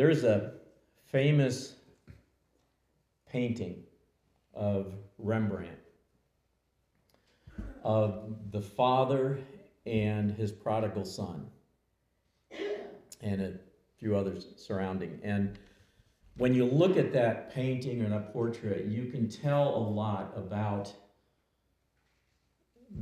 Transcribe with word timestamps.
There's 0.00 0.24
a 0.24 0.52
famous 1.12 1.74
painting 3.30 3.82
of 4.54 4.94
Rembrandt 5.18 5.76
of 7.84 8.34
the 8.50 8.62
father 8.62 9.40
and 9.84 10.30
his 10.30 10.52
prodigal 10.52 11.04
son, 11.04 11.48
and 13.20 13.42
a 13.42 13.52
few 13.98 14.16
others 14.16 14.46
surrounding. 14.56 15.20
And 15.22 15.58
when 16.38 16.54
you 16.54 16.64
look 16.64 16.96
at 16.96 17.12
that 17.12 17.52
painting 17.52 18.00
or 18.00 18.08
that 18.08 18.32
portrait, 18.32 18.86
you 18.86 19.10
can 19.10 19.28
tell 19.28 19.68
a 19.68 19.84
lot 19.84 20.32
about 20.34 20.90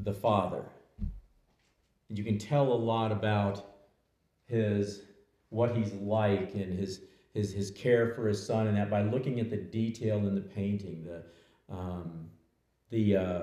the 0.02 0.14
father. 0.14 0.64
You 2.08 2.24
can 2.24 2.38
tell 2.38 2.72
a 2.72 2.74
lot 2.74 3.12
about 3.12 3.64
his 4.46 5.02
what 5.50 5.76
he's 5.76 5.92
like 5.94 6.54
and 6.54 6.78
his 6.78 7.00
his 7.34 7.52
his 7.52 7.70
care 7.70 8.14
for 8.14 8.26
his 8.28 8.44
son 8.44 8.66
and 8.66 8.76
that 8.76 8.90
by 8.90 9.02
looking 9.02 9.40
at 9.40 9.50
the 9.50 9.56
detail 9.56 10.18
in 10.18 10.34
the 10.34 10.40
painting, 10.40 11.04
the 11.04 11.22
um, 11.74 12.28
the 12.90 13.16
uh, 13.16 13.42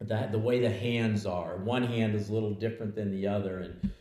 that 0.00 0.32
the 0.32 0.38
way 0.38 0.60
the 0.60 0.70
hands 0.70 1.26
are. 1.26 1.56
One 1.56 1.82
hand 1.82 2.14
is 2.14 2.28
a 2.28 2.32
little 2.32 2.54
different 2.54 2.94
than 2.94 3.10
the 3.10 3.26
other, 3.26 3.60
and 3.60 3.92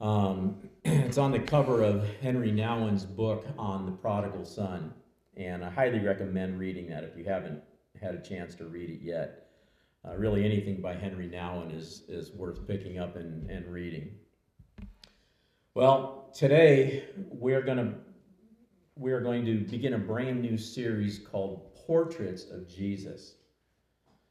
um, 0.00 0.68
it's 0.84 1.18
on 1.18 1.32
the 1.32 1.40
cover 1.40 1.82
of 1.82 2.06
Henry 2.20 2.52
Nouwen's 2.52 3.04
book 3.04 3.46
on 3.58 3.86
the 3.86 3.92
prodigal 3.92 4.44
son, 4.44 4.92
and 5.36 5.64
I 5.64 5.70
highly 5.70 6.00
recommend 6.00 6.58
reading 6.58 6.88
that 6.88 7.04
if 7.04 7.16
you 7.16 7.24
haven't 7.24 7.62
had 8.00 8.14
a 8.14 8.20
chance 8.22 8.54
to 8.56 8.64
read 8.64 8.90
it 8.90 9.00
yet. 9.02 9.46
Uh, 10.08 10.16
really, 10.16 10.44
anything 10.44 10.80
by 10.80 10.94
Henry 10.94 11.28
Nouwen 11.28 11.76
is 11.76 12.04
is 12.08 12.32
worth 12.32 12.66
picking 12.66 12.98
up 12.98 13.16
and, 13.16 13.50
and 13.50 13.66
reading. 13.66 14.10
Well, 15.80 16.28
today 16.34 17.04
we're 17.16 17.62
going 17.62 17.78
to 17.78 17.94
we're 18.96 19.22
going 19.22 19.46
to 19.46 19.60
begin 19.60 19.94
a 19.94 19.98
brand 19.98 20.42
new 20.42 20.58
series 20.58 21.18
called 21.18 21.74
Portraits 21.74 22.44
of 22.50 22.68
Jesus. 22.68 23.36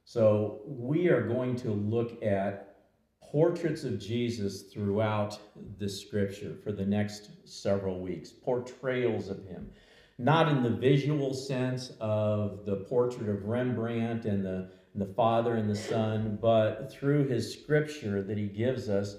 So, 0.05 0.61
we 0.67 1.08
are 1.08 1.27
going 1.27 1.55
to 1.55 1.72
look 1.72 2.22
at 2.22 2.75
portraits 3.23 3.83
of 3.83 3.97
Jesus 4.00 4.72
throughout 4.72 5.39
the 5.80 5.89
scripture 5.89 6.55
for 6.64 6.72
the 6.72 6.86
next 6.86 7.31
several 7.45 8.00
weeks, 8.00 8.30
portrayals 8.30 9.30
of 9.30 9.44
him. 9.47 9.72
Not 10.20 10.50
in 10.50 10.61
the 10.61 10.70
visual 10.70 11.33
sense 11.33 11.94
of 12.00 12.64
the 12.67 12.86
portrait 12.88 13.27
of 13.27 13.45
Rembrandt 13.45 14.25
and 14.25 14.45
the, 14.45 14.70
and 14.94 15.02
the 15.02 15.14
Father 15.16 15.55
and 15.55 15.67
the 15.67 15.75
Son, 15.75 16.38
but 16.39 16.92
through 16.92 17.25
his 17.27 17.52
scripture 17.52 18.22
that 18.22 18.38
he 18.38 18.45
gives 18.45 18.88
us, 18.88 19.16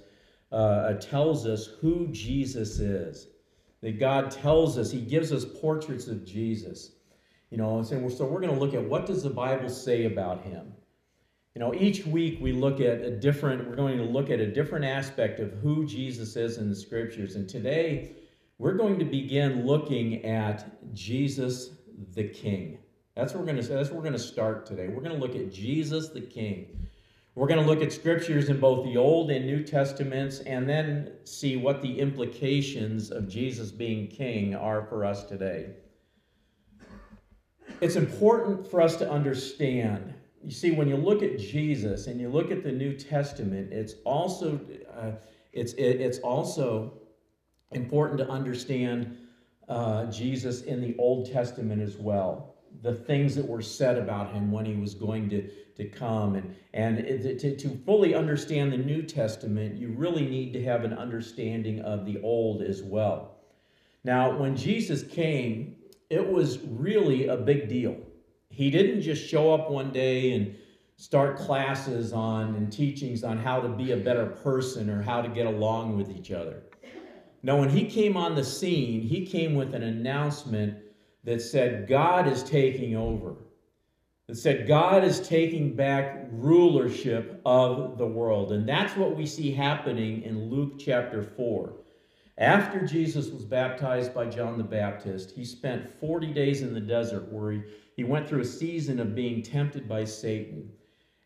uh, 0.52 0.94
tells 0.94 1.46
us 1.46 1.66
who 1.80 2.08
Jesus 2.08 2.78
is. 2.78 3.28
That 3.82 3.98
God 3.98 4.30
tells 4.30 4.76
us, 4.76 4.90
he 4.90 5.00
gives 5.00 5.32
us 5.32 5.44
portraits 5.44 6.06
of 6.06 6.24
Jesus. 6.24 6.92
You 7.50 7.58
know, 7.58 7.78
and 7.78 7.86
so 7.86 7.96
we're 8.26 8.40
going 8.40 8.54
to 8.54 8.60
look 8.60 8.74
at 8.74 8.84
what 8.84 9.06
does 9.06 9.22
the 9.22 9.30
Bible 9.30 9.68
say 9.68 10.04
about 10.04 10.42
him? 10.42 10.72
You 11.54 11.60
know, 11.60 11.74
each 11.74 12.06
week 12.06 12.38
we 12.40 12.52
look 12.52 12.80
at 12.80 13.00
a 13.00 13.10
different, 13.10 13.68
we're 13.68 13.74
going 13.74 13.98
to 13.98 14.04
look 14.04 14.30
at 14.30 14.38
a 14.38 14.46
different 14.46 14.84
aspect 14.84 15.40
of 15.40 15.52
who 15.54 15.84
Jesus 15.84 16.36
is 16.36 16.58
in 16.58 16.68
the 16.68 16.76
scriptures. 16.76 17.34
And 17.34 17.48
today 17.48 18.12
we're 18.58 18.74
going 18.74 18.98
to 19.00 19.04
begin 19.04 19.66
looking 19.66 20.24
at 20.24 20.94
Jesus 20.94 21.70
the 22.14 22.24
King. 22.24 22.78
That's 23.16 23.32
what 23.32 23.40
we're 23.40 23.46
going 23.46 23.56
to 23.56 23.62
say 23.62 23.74
that's 23.74 23.88
what 23.88 23.96
we're 23.96 24.02
going 24.02 24.12
to 24.12 24.18
start 24.18 24.64
today. 24.64 24.88
We're 24.88 25.02
going 25.02 25.18
to 25.18 25.20
look 25.20 25.34
at 25.34 25.52
Jesus 25.52 26.10
the 26.10 26.20
King. 26.20 26.88
We're 27.40 27.46
going 27.46 27.62
to 27.62 27.66
look 27.66 27.80
at 27.80 27.90
scriptures 27.90 28.50
in 28.50 28.60
both 28.60 28.84
the 28.84 28.98
Old 28.98 29.30
and 29.30 29.46
New 29.46 29.64
Testaments 29.64 30.40
and 30.40 30.68
then 30.68 31.12
see 31.24 31.56
what 31.56 31.80
the 31.80 31.98
implications 31.98 33.10
of 33.10 33.30
Jesus 33.30 33.70
being 33.70 34.08
king 34.08 34.54
are 34.54 34.84
for 34.84 35.06
us 35.06 35.24
today. 35.24 35.70
It's 37.80 37.96
important 37.96 38.70
for 38.70 38.82
us 38.82 38.96
to 38.96 39.10
understand 39.10 40.12
you 40.44 40.50
see, 40.50 40.72
when 40.72 40.86
you 40.86 40.98
look 40.98 41.22
at 41.22 41.38
Jesus 41.38 42.08
and 42.08 42.20
you 42.20 42.28
look 42.28 42.50
at 42.50 42.62
the 42.62 42.72
New 42.72 42.94
Testament, 42.94 43.72
it's 43.72 43.94
also 44.04 44.60
uh, 44.94 45.12
it's 45.54 45.72
it, 45.74 45.98
it's 45.98 46.18
also 46.18 46.92
important 47.72 48.18
to 48.18 48.28
understand 48.28 49.16
uh, 49.66 50.04
Jesus 50.10 50.62
in 50.62 50.82
the 50.82 50.94
Old 50.98 51.32
Testament 51.32 51.80
as 51.80 51.96
well. 51.96 52.49
The 52.82 52.94
things 52.94 53.34
that 53.34 53.46
were 53.46 53.62
said 53.62 53.98
about 53.98 54.32
him 54.32 54.50
when 54.50 54.64
he 54.64 54.74
was 54.74 54.94
going 54.94 55.28
to, 55.30 55.50
to 55.76 55.84
come. 55.88 56.36
And, 56.36 56.54
and 56.72 57.38
to, 57.40 57.56
to 57.56 57.68
fully 57.84 58.14
understand 58.14 58.72
the 58.72 58.78
New 58.78 59.02
Testament, 59.02 59.76
you 59.76 59.88
really 59.96 60.26
need 60.26 60.52
to 60.54 60.62
have 60.64 60.84
an 60.84 60.92
understanding 60.92 61.80
of 61.80 62.06
the 62.06 62.20
Old 62.22 62.62
as 62.62 62.82
well. 62.82 63.36
Now, 64.02 64.36
when 64.38 64.56
Jesus 64.56 65.02
came, 65.02 65.76
it 66.08 66.26
was 66.26 66.58
really 66.60 67.26
a 67.26 67.36
big 67.36 67.68
deal 67.68 67.96
he 68.50 68.70
didn't 68.70 69.00
just 69.00 69.26
show 69.26 69.54
up 69.54 69.70
one 69.70 69.90
day 69.92 70.32
and 70.32 70.54
start 70.96 71.38
classes 71.38 72.12
on 72.12 72.56
and 72.56 72.70
teachings 72.70 73.24
on 73.24 73.38
how 73.38 73.60
to 73.60 73.68
be 73.68 73.92
a 73.92 73.96
better 73.96 74.26
person 74.26 74.90
or 74.90 75.00
how 75.00 75.22
to 75.22 75.28
get 75.28 75.46
along 75.46 75.96
with 75.96 76.10
each 76.10 76.30
other. 76.30 76.64
No, 77.42 77.56
when 77.56 77.70
he 77.70 77.86
came 77.86 78.18
on 78.18 78.34
the 78.34 78.44
scene, 78.44 79.00
he 79.00 79.24
came 79.24 79.54
with 79.54 79.74
an 79.74 79.82
announcement 79.82 80.76
that 81.24 81.42
said, 81.42 81.88
God 81.88 82.26
is 82.26 82.42
taking 82.42 82.96
over. 82.96 83.36
That 84.26 84.36
said, 84.36 84.68
God 84.68 85.04
is 85.04 85.26
taking 85.26 85.74
back 85.74 86.28
rulership 86.30 87.40
of 87.44 87.98
the 87.98 88.06
world. 88.06 88.52
And 88.52 88.68
that's 88.68 88.96
what 88.96 89.16
we 89.16 89.26
see 89.26 89.52
happening 89.52 90.22
in 90.22 90.48
Luke 90.48 90.78
chapter 90.78 91.22
4. 91.22 91.74
After 92.38 92.86
Jesus 92.86 93.28
was 93.28 93.44
baptized 93.44 94.14
by 94.14 94.26
John 94.26 94.56
the 94.56 94.64
Baptist, 94.64 95.32
he 95.32 95.44
spent 95.44 95.90
40 96.00 96.32
days 96.32 96.62
in 96.62 96.72
the 96.72 96.80
desert 96.80 97.30
where 97.30 97.52
he, 97.52 97.62
he 97.96 98.04
went 98.04 98.26
through 98.26 98.40
a 98.40 98.46
season 98.46 98.98
of 98.98 99.14
being 99.14 99.42
tempted 99.42 99.86
by 99.86 100.04
Satan. 100.04 100.70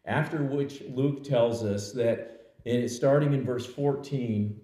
After 0.06 0.42
which 0.42 0.82
Luke 0.88 1.22
tells 1.22 1.62
us 1.62 1.92
that, 1.92 2.52
starting 2.88 3.32
in 3.32 3.44
verse 3.44 3.64
14, 3.64 4.60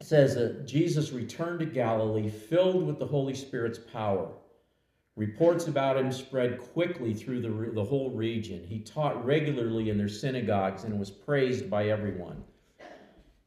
says 0.00 0.36
that 0.36 0.66
Jesus 0.66 1.10
returned 1.10 1.58
to 1.60 1.66
Galilee 1.66 2.28
filled 2.28 2.86
with 2.86 2.98
the 2.98 3.06
Holy 3.06 3.34
Spirit's 3.34 3.78
power. 3.78 4.30
Reports 5.18 5.66
about 5.66 5.96
him 5.96 6.12
spread 6.12 6.60
quickly 6.60 7.12
through 7.12 7.40
the, 7.40 7.72
the 7.74 7.84
whole 7.84 8.10
region. 8.10 8.62
He 8.62 8.78
taught 8.78 9.24
regularly 9.24 9.90
in 9.90 9.98
their 9.98 10.08
synagogues 10.08 10.84
and 10.84 10.96
was 10.96 11.10
praised 11.10 11.68
by 11.68 11.88
everyone. 11.88 12.44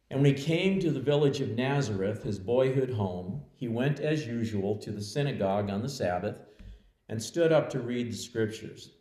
And 0.10 0.22
when 0.22 0.36
he 0.36 0.44
came 0.44 0.82
to 0.82 0.92
the 0.92 1.00
village 1.00 1.40
of 1.40 1.52
Nazareth, 1.52 2.24
his 2.24 2.40
boyhood 2.40 2.90
home, 2.90 3.42
he 3.56 3.70
went 3.70 4.02
as 4.02 4.28
usual 4.28 4.76
to 4.80 4.92
the 4.92 5.02
synagogue 5.02 5.70
on 5.70 5.82
the 5.82 5.88
Sabbath 5.88 6.36
and 7.08 7.24
stood 7.24 7.54
up 7.54 7.70
to 7.70 7.80
read 7.80 8.12
the 8.12 8.18
scriptures. 8.18 8.92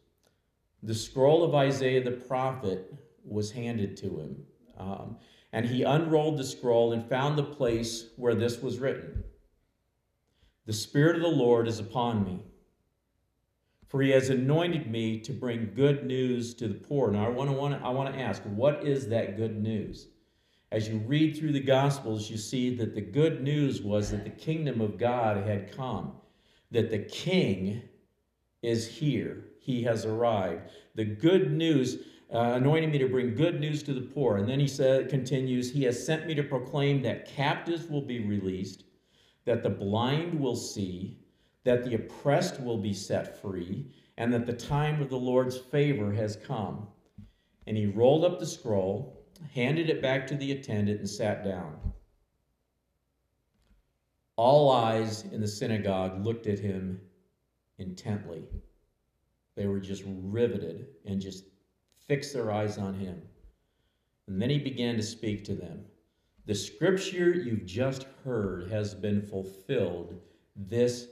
The 0.85 0.95
scroll 0.95 1.43
of 1.43 1.57
Isaiah 1.57 2.05
the 2.05 2.13
prophet 2.13 2.95
was 3.25 3.51
handed 3.51 3.97
to 3.97 4.21
him. 4.21 4.37
Um, 4.79 5.17
and 5.53 5.67
he 5.67 5.83
unrolled 5.83 6.39
the 6.39 6.45
scroll 6.45 6.93
and 6.93 7.05
found 7.05 7.37
the 7.37 7.43
place 7.43 8.11
where 8.17 8.37
this 8.37 8.63
was 8.63 8.79
written 8.79 9.25
The 10.67 10.73
Spirit 10.73 11.17
of 11.17 11.23
the 11.23 11.29
Lord 11.29 11.67
is 11.67 11.81
upon 11.81 12.25
me, 12.25 12.45
for 13.91 14.01
he 14.01 14.09
has 14.11 14.31
anointed 14.31 14.91
me 14.91 15.21
to 15.21 15.33
bring 15.33 15.73
good 15.77 16.06
news 16.06 16.55
to 16.55 16.69
the 16.69 16.75
poor. 16.75 17.11
Now, 17.11 17.27
I 17.27 17.28
want 17.28 17.51
to, 17.51 17.56
want 17.56 17.84
I 17.84 17.91
want 17.91 18.15
to 18.15 18.19
ask, 18.19 18.43
what 18.45 18.87
is 18.87 19.09
that 19.09 19.37
good 19.37 19.62
news? 19.62 20.06
as 20.73 20.89
you 20.89 20.99
read 20.99 21.37
through 21.37 21.53
the 21.53 21.61
Gospels, 21.61 22.31
you 22.31 22.37
see 22.37 22.75
that 22.77 22.95
the 22.95 23.01
good 23.01 23.43
news 23.43 23.83
was 23.83 24.11
that 24.11 24.25
the 24.25 24.31
kingdom 24.31 24.81
of 24.81 24.99
God 24.99 25.45
had 25.45 25.75
come, 25.75 26.12
that 26.71 26.91
the 26.91 26.99
king 26.99 27.83
is 28.62 28.87
here. 28.87 29.45
He 29.59 29.83
has 29.83 30.05
arrived. 30.05 30.71
The 30.95 31.05
good 31.05 31.53
news, 31.53 31.99
uh, 32.33 32.53
anointing 32.55 32.91
me 32.91 32.99
to 32.99 33.09
bring 33.09 33.34
good 33.34 33.61
news 33.61 33.83
to 33.83 33.93
the 33.93 34.01
poor. 34.01 34.37
And 34.37 34.49
then 34.49 34.61
he 34.61 34.69
said, 34.69 35.09
continues, 35.09 35.72
He 35.72 35.83
has 35.84 36.05
sent 36.05 36.27
me 36.27 36.34
to 36.34 36.43
proclaim 36.45 37.03
that 37.03 37.27
captives 37.27 37.89
will 37.89 38.03
be 38.03 38.25
released, 38.25 38.84
that 39.47 39.65
the 39.65 39.71
blind 39.71 40.39
will 40.39 40.57
see, 40.57 41.19
that 41.65 41.84
the 41.84 41.95
oppressed 41.95 42.60
will 42.60 42.78
be 42.78 42.95
set 42.95 43.41
free, 43.41 43.86
and 44.16 44.33
that 44.33 44.47
the 44.47 44.53
time 44.53 45.01
of 45.01 45.10
the 45.10 45.16
Lord's 45.16 45.57
favor 45.57 46.12
has 46.12 46.36
come. 46.36 46.89
And 47.66 47.77
he 47.77 47.86
rolled 47.86 48.24
up 48.24 48.39
the 48.39 48.47
scroll 48.47 49.21
handed 49.54 49.91
it 49.91 50.03
back 50.03 50.27
to 50.27 50.36
the 50.36 50.53
attendant, 50.53 51.01
and 51.01 51.09
sat 51.09 51.45
down. 51.45 51.77
All 54.36 54.71
eyes 54.71 55.24
in 55.33 55.41
the 55.41 55.48
synagogue 55.48 56.24
looked 56.24 56.47
at 56.47 56.59
him 56.59 57.01
intently. 57.78 58.45
They 59.56 59.66
were 59.66 59.80
just 59.80 60.04
riveted 60.06 60.86
and 61.04 61.21
just 61.21 61.45
fixed 62.06 62.33
their 62.33 62.51
eyes 62.51 62.78
on 62.78 62.95
him. 62.95 63.21
And 64.27 64.41
then 64.41 64.51
he 64.51 64.59
began 64.59 64.97
to 64.97 65.03
speak 65.03 65.45
to 65.45 65.54
them. 65.54 65.84
The 66.47 66.54
scripture 66.54 67.34
you've 67.34 67.66
just 67.66 68.06
heard 68.24 68.71
has 68.71 68.95
been 68.95 69.21
fulfilled 69.21 70.18
this 70.56 71.09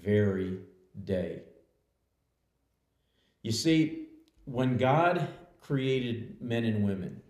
very 0.00 0.58
day. 1.04 1.42
You 3.42 3.52
see, 3.52 4.08
when 4.44 4.76
God 4.76 5.28
created 5.60 6.40
men 6.40 6.64
and 6.64 6.84
women, 6.84 7.22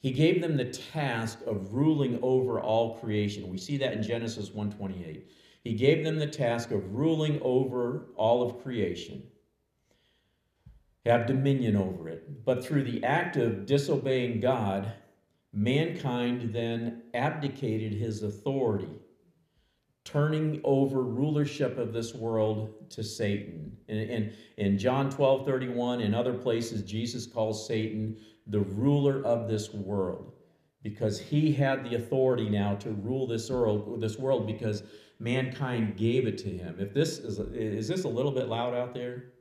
He 0.00 0.12
gave 0.12 0.40
them 0.40 0.56
the 0.56 0.66
task 0.66 1.38
of 1.46 1.74
ruling 1.74 2.18
over 2.22 2.60
all 2.60 2.98
creation. 2.98 3.48
We 3.48 3.58
see 3.58 3.76
that 3.78 3.94
in 3.94 4.02
Genesis 4.02 4.50
1:28. 4.50 5.24
He 5.64 5.74
gave 5.74 6.04
them 6.04 6.18
the 6.18 6.26
task 6.26 6.70
of 6.70 6.94
ruling 6.94 7.40
over 7.42 8.08
all 8.16 8.42
of 8.42 8.62
creation. 8.62 9.22
Have 11.04 11.26
dominion 11.26 11.74
over 11.74 12.08
it. 12.08 12.44
But 12.44 12.64
through 12.64 12.84
the 12.84 13.02
act 13.02 13.36
of 13.36 13.66
disobeying 13.66 14.40
God, 14.40 14.92
mankind 15.52 16.52
then 16.52 17.02
abdicated 17.14 17.94
his 17.94 18.22
authority, 18.22 19.00
turning 20.08 20.60
over 20.64 21.02
rulership 21.02 21.76
of 21.76 21.92
this 21.92 22.14
world 22.14 22.90
to 22.90 23.04
Satan. 23.04 23.76
In, 23.88 23.98
in, 23.98 24.32
in 24.56 24.78
John 24.78 25.10
12 25.10 25.44
31, 25.44 26.00
in 26.00 26.14
other 26.14 26.32
places, 26.32 26.82
Jesus 26.82 27.26
calls 27.26 27.66
Satan 27.66 28.16
the 28.46 28.60
ruler 28.60 29.22
of 29.24 29.48
this 29.48 29.74
world 29.74 30.32
because 30.82 31.20
he 31.20 31.52
had 31.52 31.84
the 31.84 31.96
authority 31.96 32.48
now 32.48 32.74
to 32.76 32.90
rule 32.90 33.26
this 33.26 33.50
world, 33.50 34.00
this 34.00 34.18
world 34.18 34.46
because 34.46 34.82
mankind 35.18 35.98
gave 35.98 36.26
it 36.26 36.38
to 36.38 36.48
him. 36.48 36.76
If 36.78 36.94
this 36.94 37.18
is 37.18 37.38
is 37.38 37.88
this 37.88 38.04
a 38.04 38.08
little 38.08 38.32
bit 38.32 38.48
loud 38.48 38.72
out 38.74 38.94
there? 38.94 39.32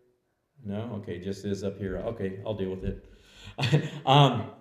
No, 0.65 0.99
okay, 1.01 1.19
just 1.19 1.45
is 1.45 1.63
up 1.63 1.77
here. 1.77 1.97
Okay, 1.97 2.39
I'll 2.45 2.55
deal 2.55 2.71
with 2.71 2.83
it. 2.83 3.91
um, 4.05 4.51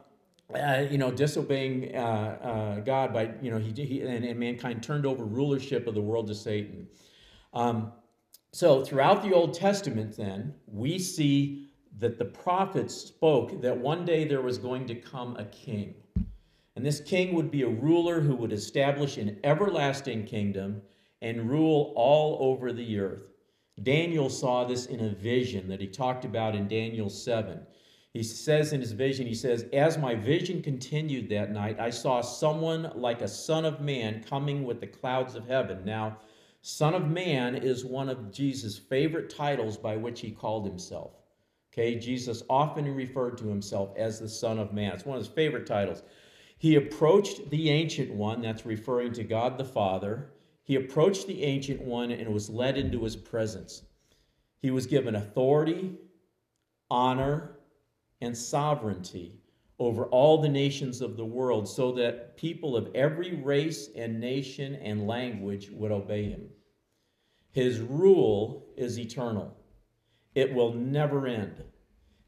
uh, 0.55 0.87
you 0.91 0.99
know, 0.99 1.11
disobeying 1.11 1.95
uh, 1.95 1.99
uh, 1.99 2.81
God 2.81 3.13
by 3.13 3.31
you 3.43 3.51
know 3.51 3.59
he, 3.59 3.73
he 3.85 4.03
and, 4.03 4.25
and, 4.25 4.39
mankind 4.39 4.83
turned 4.83 5.05
over 5.05 5.25
rulership 5.25 5.87
of 5.87 5.95
the 5.95 6.01
world 6.01 6.29
to 6.29 6.35
Satan. 6.35 6.87
Um, 7.53 7.93
so 8.53 8.85
throughout 8.85 9.23
the 9.23 9.35
Old 9.35 9.55
Testament, 9.55 10.17
then 10.17 10.55
we 10.67 10.99
see 10.99 11.69
that 11.99 12.19
the 12.19 12.25
prophets 12.25 12.95
spoke 12.95 13.61
that 13.61 13.77
one 13.77 14.05
day 14.05 14.25
there 14.25 14.43
was 14.43 14.59
going 14.59 14.87
to 14.87 14.95
come 14.95 15.37
a 15.37 15.45
king. 15.47 15.95
And 16.77 16.85
this 16.85 17.01
king 17.01 17.35
would 17.35 17.51
be 17.51 17.63
a 17.63 17.69
ruler 17.69 18.21
who 18.21 18.37
would 18.37 18.53
establish 18.53 19.17
an 19.17 19.39
everlasting 19.45 20.25
kingdom 20.27 20.83
and 21.23 21.51
rule 21.51 21.93
all 21.97 22.37
over 22.41 22.73
the 22.73 22.99
earth. 22.99 23.23
Daniel 23.83 24.31
saw 24.31 24.65
this 24.65 24.87
in 24.87 25.01
a 25.01 25.15
vision 25.15 25.69
that 25.69 25.81
he 25.81 25.87
talked 25.87 26.25
about 26.25 26.55
in 26.55 26.69
Daniel 26.69 27.11
7. 27.11 27.61
He 28.17 28.23
says 28.23 28.73
in 28.73 28.81
his 28.81 28.93
vision, 28.93 29.27
he 29.27 29.35
says, 29.35 29.67
As 29.75 29.99
my 29.99 30.15
vision 30.15 30.63
continued 30.63 31.29
that 31.29 31.53
night, 31.53 31.79
I 31.79 31.91
saw 31.91 32.23
someone 32.23 32.91
like 32.95 33.21
a 33.21 33.29
son 33.29 33.67
of 33.67 33.83
man 33.83 34.25
coming 34.25 34.65
with 34.65 34.81
the 34.81 34.87
clouds 34.87 35.35
of 35.35 35.47
heaven. 35.47 35.85
Now, 35.85 36.17
Son 36.63 36.95
of 36.95 37.11
Man 37.11 37.55
is 37.55 37.85
one 37.85 38.09
of 38.09 38.33
Jesus' 38.33 38.79
favorite 38.79 39.29
titles 39.29 39.77
by 39.77 39.99
which 39.99 40.21
he 40.21 40.31
called 40.31 40.67
himself. 40.67 41.13
Okay, 41.71 41.95
Jesus 41.97 42.43
often 42.49 42.93
referred 42.95 43.37
to 43.37 43.49
himself 43.49 43.93
as 43.99 44.19
the 44.19 44.31
Son 44.31 44.59
of 44.59 44.73
Man. 44.73 44.93
It's 44.93 45.05
one 45.05 45.19
of 45.19 45.23
his 45.23 45.33
favorite 45.33 45.67
titles. 45.67 46.03
He 46.57 46.77
approached 46.77 47.51
the 47.51 47.69
Ancient 47.69 48.15
One, 48.15 48.41
that's 48.41 48.65
referring 48.65 49.13
to 49.13 49.25
God 49.25 49.59
the 49.59 49.65
Father. 49.65 50.33
He 50.63 50.77
approached 50.77 51.27
the 51.27 51.45
Ancient 51.45 51.83
One 51.83 52.11
and 52.11 52.33
was 52.33 52.49
led 52.49 52.79
into 52.79 53.05
his 53.05 53.15
presence. 53.15 53.83
He 54.59 54.71
was 54.71 54.87
given 54.87 55.15
authority, 55.15 55.99
honor, 56.91 57.56
and 58.21 58.37
sovereignty 58.37 59.39
over 59.79 60.07
all 60.07 60.41
the 60.41 60.49
nations 60.49 61.03
of 61.03 61.17
the 61.17 61.25
world 61.25 61.69
so 61.69 61.93
that 61.93 62.37
people 62.37 62.77
of 62.77 62.95
every 62.95 63.35
race 63.35 63.91
and 63.95 64.19
nation 64.19 64.75
and 64.77 65.07
language 65.07 65.71
would 65.71 65.93
obey 65.93 66.31
him. 66.31 66.49
His 67.51 67.81
rule 67.81 68.67
is 68.77 68.99
eternal. 68.99 69.57
It 70.35 70.53
will 70.53 70.73
never 70.73 71.27
end. 71.27 71.63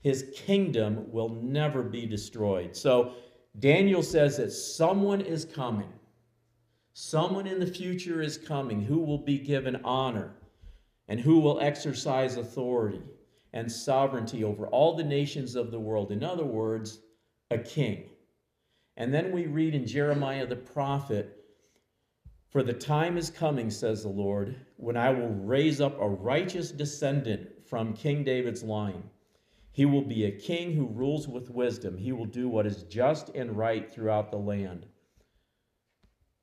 His 0.01 0.31
kingdom 0.35 1.11
will 1.11 1.29
never 1.29 1.83
be 1.83 2.07
destroyed. 2.07 2.77
So 2.77 3.15
Daniel 3.59 4.03
says 4.03 4.37
that 4.37 4.53
someone 4.53 5.21
is 5.21 5.45
coming. 5.45 5.93
Someone 6.93 7.47
in 7.47 7.61
the 7.61 7.67
future 7.67 8.21
is 8.21 8.39
coming 8.39 8.83
who 8.83 8.99
will 9.01 9.19
be 9.19 9.39
given 9.39 9.77
honor 9.85 10.35
and 11.09 11.19
who 11.19 11.41
will 11.41 11.61
exercise 11.61 12.37
authority 12.37 13.03
and 13.59 13.71
sovereignty 13.71 14.45
over 14.45 14.69
all 14.69 14.95
the 14.95 15.03
nations 15.03 15.57
of 15.57 15.73
the 15.73 15.81
world. 15.81 16.13
In 16.13 16.23
other 16.23 16.45
words, 16.45 17.01
a 17.51 17.59
king. 17.59 18.05
And 18.97 19.13
then 19.13 19.33
we 19.33 19.47
read 19.47 19.75
in 19.75 19.85
Jeremiah 19.85 20.47
the 20.47 20.55
prophet 20.55 21.35
for 22.51 22.63
the 22.63 22.73
time 22.73 23.19
is 23.19 23.31
coming, 23.31 23.69
says 23.69 24.03
the 24.03 24.09
Lord, 24.09 24.57
when 24.77 24.97
I 24.97 25.11
will 25.11 25.29
raise 25.29 25.81
up 25.81 26.01
a 26.01 26.09
righteous 26.09 26.71
descendant 26.71 27.67
from 27.67 27.93
King 27.93 28.23
David's 28.23 28.63
line. 28.63 29.03
He 29.73 29.85
will 29.85 30.03
be 30.03 30.25
a 30.25 30.39
king 30.39 30.73
who 30.73 30.87
rules 30.87 31.29
with 31.29 31.51
wisdom. 31.51 31.99
He 31.99 32.13
will 32.13 32.27
do 32.27 32.49
what 32.49 32.65
is 32.65 32.85
just 32.85 33.29
and 33.35 33.57
right 33.57 33.91
throughout 33.91 34.31
the 34.31 34.39
land. 34.39 34.87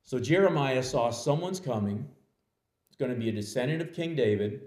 So 0.04 0.20
Jeremiah 0.20 0.84
saw 0.84 1.10
someone's 1.12 1.60
coming. 1.60 2.08
It's 2.90 2.98
going 2.98 3.12
to 3.12 3.20
be 3.20 3.30
a 3.30 3.32
descendant 3.32 3.82
of 3.82 3.94
King 3.94 4.16
David, 4.16 4.62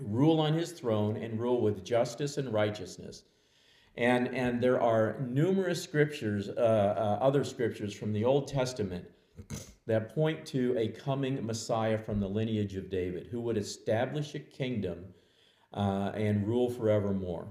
rule 0.00 0.40
on 0.40 0.54
his 0.54 0.72
throne, 0.72 1.16
and 1.16 1.38
rule 1.38 1.60
with 1.60 1.84
justice 1.84 2.36
and 2.36 2.52
righteousness. 2.52 3.24
And, 3.96 4.28
and 4.34 4.60
there 4.60 4.80
are 4.80 5.20
numerous 5.20 5.82
scriptures, 5.82 6.48
uh, 6.48 6.52
uh, 6.60 7.24
other 7.24 7.44
scriptures 7.44 7.94
from 7.94 8.12
the 8.12 8.24
Old 8.24 8.48
Testament 8.48 9.04
that 9.86 10.14
point 10.14 10.46
to 10.46 10.76
a 10.78 10.88
coming 10.88 11.44
Messiah 11.44 11.98
from 11.98 12.20
the 12.20 12.28
lineage 12.28 12.76
of 12.76 12.90
David 12.90 13.28
who 13.30 13.40
would 13.42 13.56
establish 13.56 14.34
a 14.34 14.40
kingdom 14.40 15.04
uh, 15.72 16.12
and 16.14 16.46
rule 16.46 16.70
forevermore. 16.70 17.48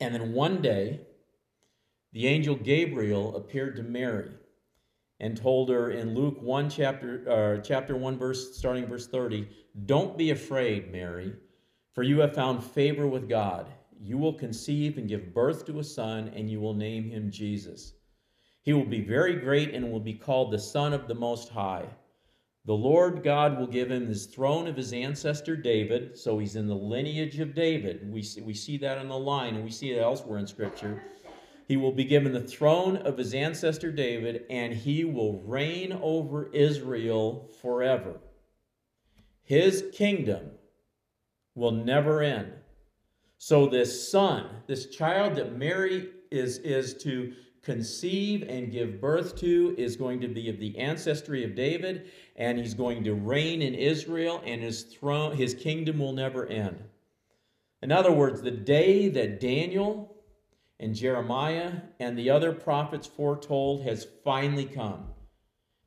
And 0.00 0.14
then 0.14 0.32
one 0.32 0.60
day, 0.60 1.00
the 2.12 2.26
angel 2.26 2.54
Gabriel 2.54 3.36
appeared 3.36 3.76
to 3.76 3.82
Mary 3.82 4.30
and 5.20 5.36
told 5.36 5.68
her 5.70 5.90
in 5.90 6.14
Luke 6.14 6.40
1 6.40 6.70
chapter 6.70 7.24
uh, 7.28 7.62
chapter 7.62 7.96
1 7.96 8.18
verse 8.18 8.56
starting 8.56 8.86
verse 8.86 9.06
30, 9.06 9.48
"Don't 9.86 10.18
be 10.18 10.30
afraid, 10.30 10.90
Mary, 10.90 11.34
for 11.92 12.02
you 12.02 12.20
have 12.20 12.34
found 12.34 12.62
favor 12.62 13.06
with 13.06 13.28
God. 13.28 13.66
You 14.00 14.18
will 14.18 14.34
conceive 14.34 14.98
and 14.98 15.08
give 15.08 15.32
birth 15.32 15.64
to 15.66 15.78
a 15.78 15.84
son 15.84 16.32
and 16.34 16.50
you 16.50 16.60
will 16.60 16.74
name 16.74 17.10
him 17.10 17.30
Jesus." 17.30 17.94
He 18.64 18.72
will 18.72 18.86
be 18.86 19.02
very 19.02 19.34
great 19.34 19.74
and 19.74 19.92
will 19.92 20.00
be 20.00 20.14
called 20.14 20.50
the 20.50 20.58
Son 20.58 20.94
of 20.94 21.06
the 21.06 21.14
Most 21.14 21.50
High. 21.50 21.86
The 22.64 22.72
Lord 22.72 23.22
God 23.22 23.58
will 23.58 23.66
give 23.66 23.90
him 23.90 24.06
his 24.06 24.24
throne 24.24 24.66
of 24.66 24.76
his 24.76 24.94
ancestor 24.94 25.54
David, 25.54 26.16
so 26.16 26.38
he's 26.38 26.56
in 26.56 26.66
the 26.66 26.74
lineage 26.74 27.38
of 27.40 27.54
David. 27.54 28.10
We 28.10 28.22
see, 28.22 28.40
we 28.40 28.54
see 28.54 28.78
that 28.78 28.96
on 28.96 29.08
the 29.08 29.18
line, 29.18 29.56
and 29.56 29.64
we 29.64 29.70
see 29.70 29.90
it 29.90 30.00
elsewhere 30.00 30.38
in 30.38 30.46
Scripture. 30.46 31.02
He 31.66 31.76
will 31.76 31.92
be 31.92 32.04
given 32.04 32.32
the 32.32 32.40
throne 32.40 32.96
of 32.98 33.16
his 33.16 33.32
ancestor 33.32 33.90
David, 33.90 34.44
and 34.50 34.74
he 34.74 35.04
will 35.04 35.40
reign 35.40 35.92
over 35.92 36.50
Israel 36.52 37.50
forever. 37.62 38.20
His 39.42 39.84
kingdom 39.92 40.50
will 41.54 41.72
never 41.72 42.22
end. 42.22 42.52
So, 43.38 43.66
this 43.66 44.10
son, 44.10 44.46
this 44.66 44.86
child 44.86 45.36
that 45.36 45.56
Mary 45.56 46.08
is, 46.30 46.58
is 46.58 46.94
to 47.02 47.32
conceive 47.62 48.42
and 48.48 48.70
give 48.70 49.00
birth 49.00 49.36
to 49.36 49.74
is 49.78 49.96
going 49.96 50.20
to 50.20 50.28
be 50.28 50.48
of 50.48 50.58
the 50.58 50.78
ancestry 50.78 51.44
of 51.44 51.54
David, 51.54 52.10
and 52.36 52.58
he's 52.58 52.74
going 52.74 53.04
to 53.04 53.14
reign 53.14 53.62
in 53.62 53.74
Israel, 53.74 54.42
and 54.44 54.62
his 54.62 54.82
throne, 54.82 55.36
his 55.36 55.54
kingdom 55.54 55.98
will 55.98 56.12
never 56.12 56.46
end. 56.46 56.84
In 57.82 57.90
other 57.90 58.12
words, 58.12 58.42
the 58.42 58.50
day 58.50 59.08
that 59.08 59.40
Daniel 59.40 60.13
and 60.84 60.94
Jeremiah 60.94 61.72
and 61.98 62.16
the 62.16 62.28
other 62.28 62.52
prophets 62.52 63.06
foretold 63.06 63.82
has 63.84 64.06
finally 64.22 64.66
come. 64.66 65.06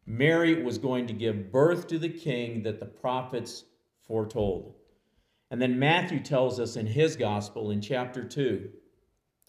Mary 0.07 0.63
was 0.63 0.79
going 0.79 1.05
to 1.05 1.13
give 1.13 1.51
birth 1.51 1.87
to 1.87 1.99
the 1.99 2.09
king 2.09 2.63
that 2.63 2.79
the 2.79 2.85
prophets 2.85 3.65
foretold. 4.07 4.73
And 5.51 5.61
then 5.61 5.77
Matthew 5.77 6.19
tells 6.19 6.59
us 6.59 6.75
in 6.75 6.87
his 6.87 7.15
gospel 7.15 7.69
in 7.69 7.79
chapter 7.79 8.23
2 8.23 8.69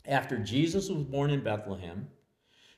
after 0.05 0.39
Jesus 0.39 0.91
was 0.91 1.05
born 1.05 1.31
in 1.31 1.43
Bethlehem, 1.43 2.09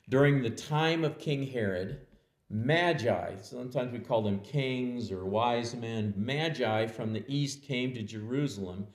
during 0.09 0.41
the 0.41 0.51
time 0.51 1.05
of 1.05 1.19
King 1.19 1.47
Herod, 1.47 2.07
Magi, 2.49 3.37
sometimes 3.43 3.93
we 3.93 3.99
call 3.99 4.23
them 4.23 4.41
kings 4.41 5.11
or 5.11 5.25
wise 5.25 5.75
men, 5.75 6.15
Magi 6.17 6.87
from 6.87 7.13
the 7.13 7.25
east 7.27 7.63
came 7.63 7.95
to 7.95 8.03
Jerusalem 8.03 8.87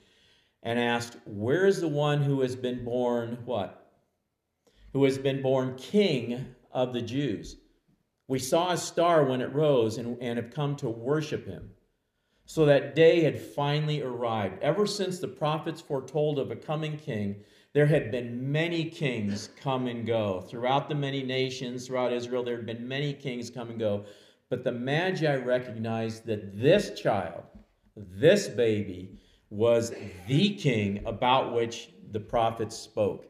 and 0.66 0.80
asked, 0.80 1.16
Where 1.24 1.64
is 1.64 1.80
the 1.80 1.88
one 1.88 2.20
who 2.20 2.40
has 2.40 2.56
been 2.56 2.84
born 2.84 3.38
what? 3.44 3.86
Who 4.92 5.04
has 5.04 5.16
been 5.16 5.40
born 5.40 5.76
king 5.76 6.44
of 6.72 6.92
the 6.92 7.00
Jews? 7.00 7.56
We 8.26 8.40
saw 8.40 8.72
a 8.72 8.76
star 8.76 9.24
when 9.24 9.40
it 9.40 9.54
rose 9.54 9.96
and, 9.96 10.18
and 10.20 10.36
have 10.36 10.50
come 10.50 10.74
to 10.76 10.88
worship 10.88 11.46
him. 11.46 11.70
So 12.46 12.66
that 12.66 12.96
day 12.96 13.20
had 13.20 13.40
finally 13.40 14.02
arrived. 14.02 14.60
Ever 14.60 14.86
since 14.86 15.20
the 15.20 15.28
prophets 15.28 15.80
foretold 15.80 16.40
of 16.40 16.50
a 16.50 16.56
coming 16.56 16.96
king, 16.96 17.36
there 17.72 17.86
had 17.86 18.10
been 18.10 18.50
many 18.50 18.86
kings 18.86 19.50
come 19.60 19.86
and 19.86 20.04
go. 20.04 20.40
Throughout 20.40 20.88
the 20.88 20.94
many 20.96 21.22
nations, 21.22 21.86
throughout 21.86 22.12
Israel, 22.12 22.42
there 22.42 22.56
had 22.56 22.66
been 22.66 22.88
many 22.88 23.12
kings 23.12 23.50
come 23.50 23.70
and 23.70 23.78
go. 23.78 24.04
But 24.50 24.64
the 24.64 24.72
Magi 24.72 25.36
recognized 25.36 26.26
that 26.26 26.60
this 26.60 26.98
child, 26.98 27.44
this 27.94 28.48
baby, 28.48 29.20
was 29.50 29.92
the 30.26 30.54
king 30.54 31.02
about 31.06 31.54
which 31.54 31.90
the 32.10 32.20
prophets 32.20 32.76
spoke. 32.76 33.26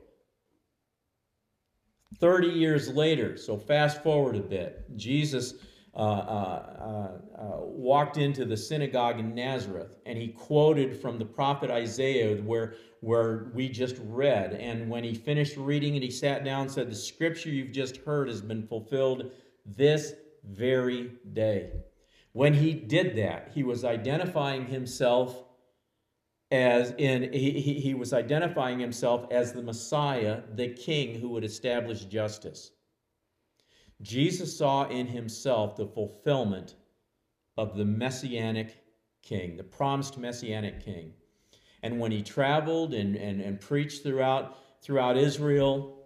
30 2.18 2.48
years 2.48 2.88
later, 2.88 3.36
so 3.36 3.56
fast 3.56 4.02
forward 4.02 4.36
a 4.36 4.40
bit, 4.40 4.84
Jesus 4.96 5.54
uh, 5.94 5.98
uh, 5.98 7.10
uh, 7.38 7.56
walked 7.60 8.16
into 8.16 8.44
the 8.44 8.56
synagogue 8.56 9.18
in 9.18 9.34
Nazareth 9.34 9.96
and 10.04 10.18
he 10.18 10.28
quoted 10.28 11.00
from 11.00 11.18
the 11.18 11.24
prophet 11.24 11.70
Isaiah 11.70 12.36
where, 12.42 12.74
where 13.00 13.50
we 13.54 13.68
just 13.68 13.96
read. 14.04 14.54
And 14.54 14.90
when 14.90 15.04
he 15.04 15.14
finished 15.14 15.56
reading 15.56 15.96
it, 15.96 16.02
he 16.02 16.10
sat 16.10 16.44
down 16.44 16.62
and 16.62 16.70
said, 16.70 16.90
The 16.90 16.94
scripture 16.94 17.48
you've 17.48 17.72
just 17.72 17.96
heard 17.98 18.28
has 18.28 18.40
been 18.40 18.66
fulfilled 18.66 19.30
this 19.64 20.12
very 20.44 21.12
day. 21.32 21.72
When 22.32 22.52
he 22.52 22.74
did 22.74 23.16
that, 23.16 23.50
he 23.54 23.62
was 23.62 23.84
identifying 23.84 24.66
himself 24.66 25.45
as 26.50 26.94
in 26.98 27.32
he, 27.32 27.80
he 27.80 27.94
was 27.94 28.12
identifying 28.12 28.78
himself 28.78 29.26
as 29.30 29.52
the 29.52 29.62
Messiah, 29.62 30.42
the 30.54 30.68
king 30.68 31.18
who 31.18 31.30
would 31.30 31.44
establish 31.44 32.04
justice. 32.04 32.70
Jesus 34.02 34.56
saw 34.56 34.88
in 34.88 35.06
himself 35.06 35.76
the 35.76 35.86
fulfillment 35.86 36.76
of 37.56 37.76
the 37.76 37.84
messianic 37.84 38.76
king, 39.22 39.56
the 39.56 39.64
promised 39.64 40.18
messianic 40.18 40.84
king. 40.84 41.12
And 41.82 41.98
when 41.98 42.12
he 42.12 42.22
traveled 42.22 42.94
and, 42.94 43.16
and, 43.16 43.40
and 43.40 43.60
preached 43.60 44.02
throughout, 44.02 44.56
throughout 44.82 45.16
Israel, 45.16 45.96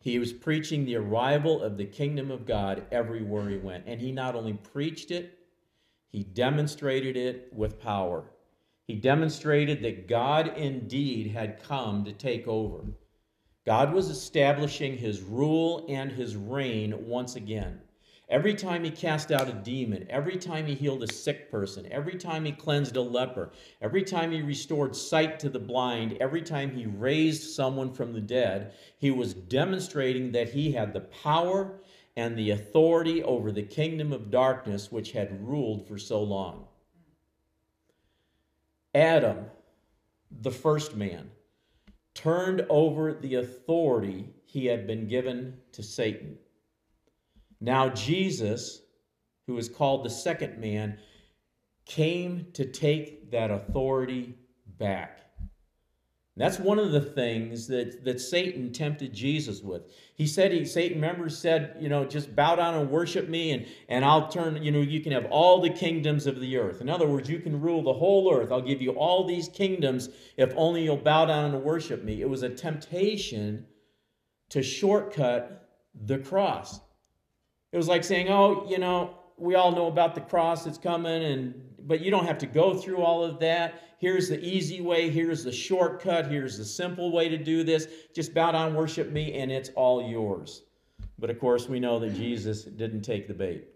he 0.00 0.18
was 0.18 0.32
preaching 0.32 0.84
the 0.84 0.96
arrival 0.96 1.62
of 1.62 1.76
the 1.76 1.84
kingdom 1.84 2.30
of 2.30 2.46
God 2.46 2.86
everywhere 2.90 3.48
he 3.48 3.56
went. 3.56 3.84
And 3.86 4.00
he 4.00 4.10
not 4.10 4.34
only 4.34 4.54
preached 4.54 5.10
it, 5.10 5.38
he 6.08 6.24
demonstrated 6.24 7.16
it 7.16 7.52
with 7.52 7.80
power. 7.80 8.24
He 8.88 8.94
demonstrated 8.96 9.82
that 9.82 10.08
God 10.08 10.56
indeed 10.56 11.28
had 11.28 11.62
come 11.62 12.04
to 12.04 12.12
take 12.12 12.48
over. 12.48 12.84
God 13.64 13.92
was 13.92 14.10
establishing 14.10 14.96
his 14.96 15.22
rule 15.22 15.86
and 15.88 16.10
his 16.10 16.36
reign 16.36 17.06
once 17.06 17.36
again. 17.36 17.80
Every 18.28 18.54
time 18.54 18.82
he 18.82 18.90
cast 18.90 19.30
out 19.30 19.48
a 19.48 19.52
demon, 19.52 20.06
every 20.10 20.36
time 20.36 20.66
he 20.66 20.74
healed 20.74 21.02
a 21.02 21.12
sick 21.12 21.50
person, 21.50 21.86
every 21.92 22.16
time 22.16 22.44
he 22.44 22.52
cleansed 22.52 22.96
a 22.96 23.02
leper, 23.02 23.52
every 23.80 24.02
time 24.02 24.32
he 24.32 24.42
restored 24.42 24.96
sight 24.96 25.38
to 25.40 25.48
the 25.48 25.58
blind, 25.58 26.16
every 26.20 26.42
time 26.42 26.70
he 26.70 26.86
raised 26.86 27.54
someone 27.54 27.92
from 27.92 28.12
the 28.12 28.20
dead, 28.20 28.72
he 28.98 29.10
was 29.10 29.34
demonstrating 29.34 30.32
that 30.32 30.48
he 30.48 30.72
had 30.72 30.92
the 30.92 31.00
power 31.00 31.78
and 32.16 32.36
the 32.36 32.50
authority 32.50 33.22
over 33.22 33.52
the 33.52 33.62
kingdom 33.62 34.12
of 34.12 34.30
darkness 34.30 34.90
which 34.90 35.12
had 35.12 35.46
ruled 35.46 35.86
for 35.86 35.98
so 35.98 36.22
long. 36.22 36.66
Adam, 38.94 39.46
the 40.30 40.50
first 40.50 40.94
man, 40.96 41.30
turned 42.14 42.66
over 42.68 43.14
the 43.14 43.36
authority 43.36 44.30
he 44.44 44.66
had 44.66 44.86
been 44.86 45.08
given 45.08 45.56
to 45.72 45.82
Satan. 45.82 46.36
Now, 47.60 47.88
Jesus, 47.88 48.82
who 49.46 49.56
is 49.56 49.68
called 49.68 50.04
the 50.04 50.10
second 50.10 50.58
man, 50.58 50.98
came 51.86 52.48
to 52.52 52.64
take 52.64 53.30
that 53.30 53.50
authority 53.50 54.36
back. 54.66 55.20
That's 56.34 56.58
one 56.58 56.78
of 56.78 56.92
the 56.92 57.00
things 57.00 57.66
that, 57.66 58.04
that 58.04 58.18
Satan 58.18 58.72
tempted 58.72 59.12
Jesus 59.12 59.60
with. 59.60 59.82
He 60.14 60.26
said, 60.26 60.50
he, 60.50 60.64
Satan, 60.64 60.96
remember, 60.96 61.28
said, 61.28 61.76
you 61.78 61.90
know, 61.90 62.06
just 62.06 62.34
bow 62.34 62.56
down 62.56 62.74
and 62.74 62.90
worship 62.90 63.28
me, 63.28 63.50
and, 63.50 63.66
and 63.90 64.02
I'll 64.02 64.28
turn, 64.28 64.62
you 64.62 64.70
know, 64.70 64.80
you 64.80 65.00
can 65.00 65.12
have 65.12 65.26
all 65.26 65.60
the 65.60 65.68
kingdoms 65.68 66.26
of 66.26 66.40
the 66.40 66.56
earth. 66.56 66.80
In 66.80 66.88
other 66.88 67.06
words, 67.06 67.28
you 67.28 67.38
can 67.38 67.60
rule 67.60 67.82
the 67.82 67.92
whole 67.92 68.32
earth. 68.34 68.50
I'll 68.50 68.62
give 68.62 68.80
you 68.80 68.92
all 68.92 69.26
these 69.26 69.48
kingdoms 69.48 70.08
if 70.38 70.54
only 70.56 70.84
you'll 70.84 70.96
bow 70.96 71.26
down 71.26 71.54
and 71.54 71.62
worship 71.62 72.02
me. 72.02 72.22
It 72.22 72.30
was 72.30 72.42
a 72.42 72.48
temptation 72.48 73.66
to 74.48 74.62
shortcut 74.62 75.68
the 75.94 76.18
cross. 76.18 76.80
It 77.72 77.76
was 77.76 77.88
like 77.88 78.04
saying, 78.04 78.30
oh, 78.30 78.66
you 78.70 78.78
know, 78.78 79.18
we 79.36 79.54
all 79.54 79.72
know 79.72 79.86
about 79.86 80.14
the 80.14 80.20
cross 80.22 80.64
that's 80.64 80.78
coming, 80.78 81.24
and 81.24 81.54
but 81.86 82.00
you 82.00 82.10
don't 82.10 82.26
have 82.26 82.38
to 82.38 82.46
go 82.46 82.74
through 82.74 82.98
all 82.98 83.24
of 83.24 83.38
that. 83.40 83.82
Here's 83.98 84.28
the 84.28 84.42
easy 84.44 84.80
way. 84.80 85.10
Here's 85.10 85.44
the 85.44 85.52
shortcut. 85.52 86.30
Here's 86.30 86.58
the 86.58 86.64
simple 86.64 87.12
way 87.12 87.28
to 87.28 87.38
do 87.38 87.62
this. 87.62 87.88
Just 88.14 88.34
bow 88.34 88.52
down, 88.52 88.74
worship 88.74 89.10
me, 89.10 89.34
and 89.34 89.50
it's 89.50 89.70
all 89.76 90.08
yours. 90.08 90.62
But 91.18 91.30
of 91.30 91.38
course, 91.38 91.68
we 91.68 91.78
know 91.78 91.98
that 92.00 92.14
Jesus 92.14 92.64
didn't 92.64 93.02
take 93.02 93.28
the 93.28 93.34
bait. 93.34 93.68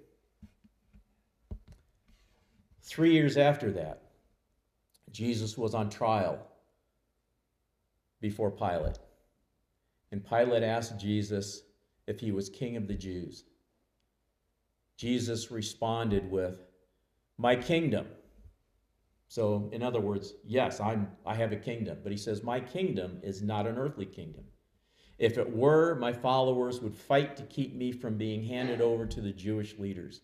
Three 2.82 3.12
years 3.12 3.36
after 3.36 3.70
that, 3.72 4.02
Jesus 5.10 5.56
was 5.56 5.74
on 5.74 5.90
trial 5.90 6.38
before 8.20 8.50
Pilate. 8.50 8.98
And 10.12 10.24
Pilate 10.24 10.62
asked 10.62 10.98
Jesus 10.98 11.62
if 12.06 12.20
he 12.20 12.30
was 12.30 12.48
king 12.48 12.76
of 12.76 12.86
the 12.86 12.94
Jews. 12.94 13.44
Jesus 14.96 15.50
responded 15.50 16.30
with, 16.30 16.65
My 17.38 17.56
kingdom. 17.56 18.06
So, 19.28 19.68
in 19.72 19.82
other 19.82 20.00
words, 20.00 20.34
yes, 20.44 20.80
I'm, 20.80 21.08
I 21.24 21.34
have 21.34 21.52
a 21.52 21.56
kingdom, 21.56 21.98
but 22.02 22.12
he 22.12 22.18
says, 22.18 22.42
My 22.42 22.60
kingdom 22.60 23.18
is 23.22 23.42
not 23.42 23.66
an 23.66 23.76
earthly 23.76 24.06
kingdom. 24.06 24.44
If 25.18 25.38
it 25.38 25.56
were, 25.56 25.94
my 25.94 26.12
followers 26.12 26.80
would 26.80 26.94
fight 26.94 27.36
to 27.36 27.42
keep 27.44 27.74
me 27.74 27.90
from 27.90 28.16
being 28.16 28.44
handed 28.44 28.80
over 28.80 29.06
to 29.06 29.20
the 29.20 29.32
Jewish 29.32 29.78
leaders. 29.78 30.20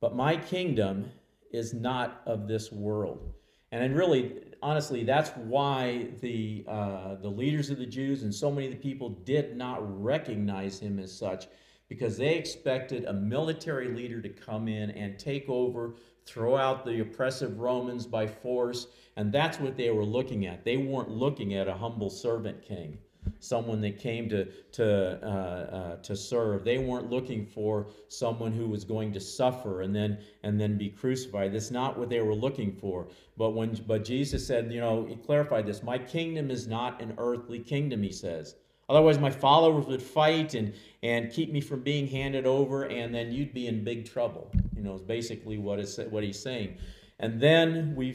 But 0.00 0.14
my 0.14 0.36
kingdom 0.36 1.10
is 1.50 1.72
not 1.72 2.22
of 2.26 2.46
this 2.46 2.70
world. 2.70 3.32
And 3.72 3.96
really, 3.96 4.44
honestly, 4.62 5.02
that's 5.02 5.30
why 5.30 6.08
the, 6.20 6.64
uh, 6.68 7.14
the 7.16 7.28
leaders 7.28 7.70
of 7.70 7.78
the 7.78 7.86
Jews 7.86 8.22
and 8.22 8.34
so 8.34 8.50
many 8.50 8.66
of 8.66 8.72
the 8.72 8.78
people 8.78 9.10
did 9.10 9.56
not 9.56 9.78
recognize 10.02 10.78
him 10.78 10.98
as 10.98 11.16
such 11.16 11.48
because 11.88 12.16
they 12.16 12.34
expected 12.34 13.04
a 13.04 13.12
military 13.12 13.88
leader 13.88 14.20
to 14.20 14.28
come 14.28 14.68
in 14.68 14.90
and 14.90 15.18
take 15.18 15.48
over, 15.48 15.94
throw 16.24 16.56
out 16.56 16.84
the 16.84 17.00
oppressive 17.00 17.58
Romans 17.58 18.06
by 18.06 18.26
force, 18.26 18.88
and 19.16 19.32
that's 19.32 19.60
what 19.60 19.76
they 19.76 19.90
were 19.90 20.04
looking 20.04 20.46
at. 20.46 20.64
They 20.64 20.76
weren't 20.76 21.10
looking 21.10 21.54
at 21.54 21.68
a 21.68 21.74
humble 21.74 22.10
servant 22.10 22.60
king, 22.62 22.98
someone 23.38 23.80
that 23.82 23.98
came 23.98 24.28
to 24.30 24.46
to 24.72 25.18
uh, 25.22 25.26
uh, 25.26 25.96
to 26.02 26.16
serve. 26.16 26.64
They 26.64 26.78
weren't 26.78 27.08
looking 27.08 27.46
for 27.46 27.86
someone 28.08 28.52
who 28.52 28.66
was 28.66 28.84
going 28.84 29.12
to 29.12 29.20
suffer 29.20 29.82
and 29.82 29.94
then 29.94 30.18
and 30.42 30.60
then 30.60 30.76
be 30.76 30.88
crucified. 30.88 31.52
That's 31.52 31.70
not 31.70 31.96
what 31.96 32.08
they 32.08 32.20
were 32.20 32.34
looking 32.34 32.72
for. 32.72 33.06
But 33.36 33.50
when 33.50 33.80
but 33.86 34.04
Jesus 34.04 34.44
said, 34.44 34.72
you 34.72 34.80
know, 34.80 35.06
he 35.06 35.14
clarified 35.14 35.66
this. 35.66 35.84
My 35.84 35.98
kingdom 35.98 36.50
is 36.50 36.66
not 36.66 37.00
an 37.00 37.14
earthly 37.16 37.60
kingdom. 37.60 38.02
He 38.02 38.12
says. 38.12 38.56
Otherwise, 38.88 39.18
my 39.18 39.30
followers 39.30 39.86
would 39.86 40.02
fight 40.02 40.54
and, 40.54 40.72
and 41.02 41.32
keep 41.32 41.52
me 41.52 41.60
from 41.60 41.82
being 41.82 42.06
handed 42.06 42.46
over, 42.46 42.84
and 42.84 43.14
then 43.14 43.32
you'd 43.32 43.52
be 43.52 43.66
in 43.66 43.82
big 43.82 44.08
trouble. 44.08 44.50
You 44.76 44.82
know, 44.82 44.94
is 44.94 45.02
basically 45.02 45.58
what, 45.58 45.80
is, 45.80 45.98
what 46.10 46.22
he's 46.22 46.38
saying. 46.38 46.76
And 47.18 47.40
then 47.40 47.94
we 47.96 48.12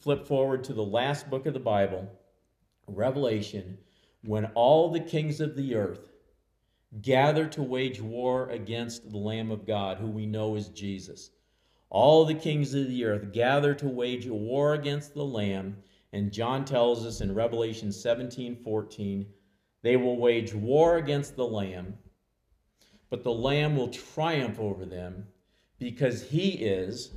flip 0.00 0.26
forward 0.26 0.64
to 0.64 0.72
the 0.72 0.82
last 0.82 1.30
book 1.30 1.46
of 1.46 1.54
the 1.54 1.60
Bible, 1.60 2.08
Revelation, 2.88 3.78
when 4.24 4.46
all 4.54 4.90
the 4.90 5.00
kings 5.00 5.40
of 5.40 5.54
the 5.54 5.74
earth 5.74 6.12
gather 7.00 7.46
to 7.46 7.62
wage 7.62 8.00
war 8.00 8.50
against 8.50 9.10
the 9.10 9.18
Lamb 9.18 9.50
of 9.50 9.66
God, 9.66 9.98
who 9.98 10.08
we 10.08 10.26
know 10.26 10.56
is 10.56 10.68
Jesus. 10.68 11.30
All 11.90 12.24
the 12.24 12.34
kings 12.34 12.74
of 12.74 12.88
the 12.88 13.04
earth 13.04 13.32
gather 13.32 13.74
to 13.74 13.88
wage 13.88 14.26
a 14.26 14.34
war 14.34 14.74
against 14.74 15.14
the 15.14 15.24
Lamb. 15.24 15.76
And 16.12 16.32
John 16.32 16.64
tells 16.64 17.06
us 17.06 17.20
in 17.20 17.34
Revelation 17.34 17.92
17 17.92 18.56
14, 18.56 19.26
they 19.82 19.96
will 19.96 20.16
wage 20.16 20.54
war 20.54 20.96
against 20.96 21.36
the 21.36 21.46
Lamb, 21.46 21.98
but 23.10 23.24
the 23.24 23.32
Lamb 23.32 23.76
will 23.76 23.88
triumph 23.88 24.58
over 24.58 24.84
them 24.84 25.26
because 25.78 26.22
he 26.22 26.50
is 26.50 27.10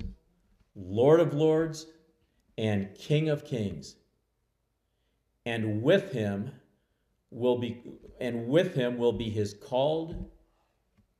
Lord 0.75 1.19
of 1.19 1.33
lords 1.33 1.85
and 2.57 2.93
King 2.95 3.29
of 3.29 3.45
kings. 3.45 3.95
And 5.45 5.83
with 5.83 6.11
him 6.11 6.51
will 7.29 7.57
be 7.59 7.81
and 8.19 8.47
with 8.47 8.73
him 8.73 8.97
will 8.97 9.13
be 9.13 9.29
his 9.29 9.53
called, 9.53 10.29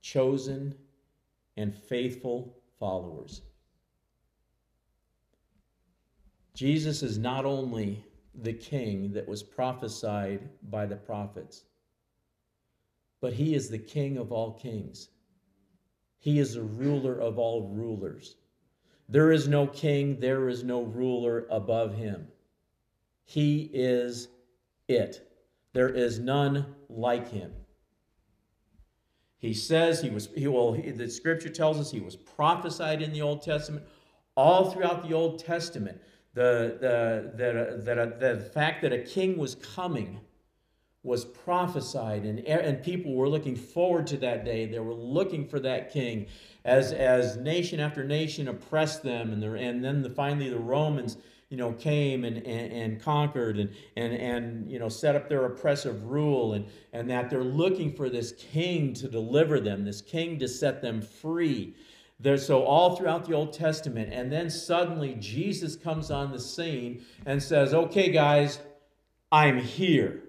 chosen, 0.02 0.74
and 1.58 1.76
faithful 1.76 2.58
followers. 2.80 3.42
Jesus 6.56 7.04
is 7.04 7.18
not 7.18 7.46
only 7.46 8.04
the 8.42 8.54
king 8.54 9.14
that 9.14 9.28
was 9.28 9.44
prophesied 9.44 10.50
by 10.70 10.86
the 10.86 10.96
prophets. 10.96 11.64
But 13.22 13.34
he 13.34 13.56
is 13.56 13.70
the 13.70 13.80
king 13.80 14.18
of 14.18 14.32
all 14.32 14.54
kings. 14.54 15.10
He 16.18 16.40
is 16.40 16.56
the 16.56 16.64
ruler 16.64 17.18
of 17.20 17.38
all 17.38 17.70
rulers. 17.70 18.36
There 19.08 19.32
is 19.32 19.48
no 19.48 19.68
king, 19.68 20.20
there 20.20 20.50
is 20.50 20.64
no 20.64 20.84
ruler 20.84 21.46
above 21.50 21.96
him. 21.96 22.28
He 23.24 23.70
is 23.74 24.30
it. 24.88 25.32
There 25.74 25.90
is 25.90 26.20
none 26.20 26.76
like 26.90 27.30
him. 27.30 27.52
He 29.38 29.54
says 29.54 30.02
he 30.02 30.10
was, 30.10 30.30
he 30.36 30.48
will, 30.48 30.72
the 30.74 31.10
scripture 31.10 31.50
tells 31.50 31.78
us 31.78 31.92
he 31.92 32.00
was 32.00 32.16
prophesied 32.16 33.02
in 33.02 33.12
the 33.12 33.22
Old 33.22 33.44
Testament, 33.44 33.86
all 34.36 34.72
throughout 34.72 35.08
the 35.08 35.14
Old 35.14 35.38
Testament 35.40 36.02
the, 36.36 36.78
the, 36.80 37.32
the, 37.36 37.96
the, 37.96 38.16
the 38.20 38.42
fact 38.52 38.84
that 38.84 38.94
a 38.94 39.00
king 39.00 39.38
was 39.38 39.56
coming 39.56 40.20
was 41.02 41.24
prophesied 41.24 42.24
and, 42.26 42.40
er, 42.40 42.60
and 42.62 42.84
people 42.84 43.16
were 43.16 43.30
looking 43.30 43.56
forward 43.56 44.06
to 44.08 44.18
that 44.18 44.44
day. 44.44 44.66
They 44.66 44.80
were 44.80 44.94
looking 44.94 45.48
for 45.48 45.60
that 45.62 45.92
king 45.92 46.28
as 46.66 46.92
as 46.92 47.38
nation 47.38 47.80
after 47.80 48.04
nation 48.04 48.48
oppressed 48.48 49.04
them 49.04 49.32
and, 49.32 49.42
the, 49.42 49.54
and 49.54 49.84
then 49.84 50.02
the, 50.02 50.10
finally 50.10 50.50
the 50.50 50.58
romans 50.58 51.18
you 51.50 51.58
know 51.58 51.72
came 51.74 52.26
and, 52.26 52.38
and, 52.38 52.74
and 52.74 53.02
conquered 53.02 53.60
and, 53.60 53.70
and 53.96 54.14
and 54.14 54.72
you 54.72 54.80
know 54.80 54.90
set 54.90 55.16
up 55.16 55.30
their 55.30 55.46
oppressive 55.46 56.04
rule 56.06 56.54
and 56.54 56.66
and 56.92 57.08
that 57.10 57.30
they're 57.30 57.44
looking 57.44 57.94
for 57.94 58.10
this 58.10 58.32
king 58.32 58.94
to 58.94 59.08
deliver 59.08 59.60
them 59.60 59.86
this 59.86 60.02
king 60.02 60.40
to 60.40 60.48
set 60.48 60.82
them 60.82 61.02
free 61.02 61.76
there, 62.20 62.38
so 62.38 62.64
all 62.64 62.96
throughout 62.96 63.26
the 63.26 63.34
Old 63.34 63.54
Testament, 63.54 64.14
and 64.14 64.32
then 64.32 64.50
suddenly 64.50 65.16
Jesus 65.20 65.76
comes 65.76 66.10
on 66.10 66.32
the 66.32 66.40
scene 66.40 67.04
and 67.26 67.42
says, 67.42 67.74
"Okay, 67.74 68.10
guys, 68.10 68.60
I'm 69.32 69.60
here. 69.60 70.24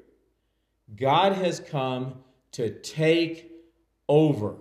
God 0.97 1.33
has 1.33 1.61
come 1.61 2.25
to 2.52 2.71
take 2.81 3.52
over. 4.09 4.57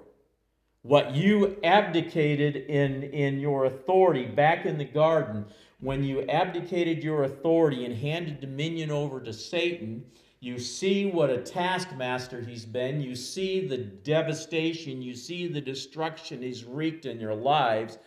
What 0.82 1.16
you 1.16 1.58
abdicated 1.64 2.56
in, 2.56 3.04
in 3.04 3.40
your 3.40 3.66
authority 3.66 4.26
back 4.26 4.66
in 4.66 4.78
the 4.78 4.86
garden, 4.86 5.46
when 5.80 6.04
you 6.04 6.22
abdicated 6.24 7.04
your 7.04 7.24
authority 7.24 7.86
and 7.86 7.96
handed 7.96 8.40
dominion 8.40 8.92
over 8.92 9.20
to 9.22 9.34
Satan, 9.34 10.06
you 10.40 10.60
see 10.60 11.06
what 11.06 11.30
a 11.30 11.38
taskmaster 11.38 12.42
he's 12.42 12.66
been. 12.66 13.02
You 13.02 13.16
see 13.16 13.68
the 13.68 13.78
devastation. 13.78 15.02
You 15.02 15.16
see 15.16 15.48
the 15.48 15.62
destruction 15.62 16.42
he's 16.42 16.64
wreaked 16.64 17.06
in 17.06 17.20
your 17.20 17.36
lives. 17.36 17.98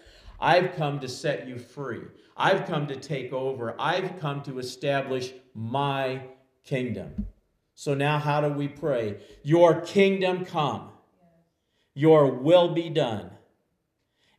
I've 0.40 0.76
come 0.76 1.00
to 1.00 1.08
set 1.08 1.48
you 1.48 1.58
free. 1.58 2.02
I've 2.36 2.66
come 2.66 2.86
to 2.86 2.96
take 2.96 3.32
over. 3.32 3.74
I've 3.80 4.20
come 4.20 4.42
to 4.42 4.58
establish 4.58 5.32
my 5.54 6.22
kingdom. 6.64 7.26
So 7.74 7.94
now, 7.94 8.18
how 8.18 8.40
do 8.40 8.48
we 8.48 8.68
pray? 8.68 9.20
Your 9.42 9.80
kingdom 9.80 10.44
come, 10.44 10.90
your 11.94 12.32
will 12.32 12.74
be 12.74 12.90
done. 12.90 13.30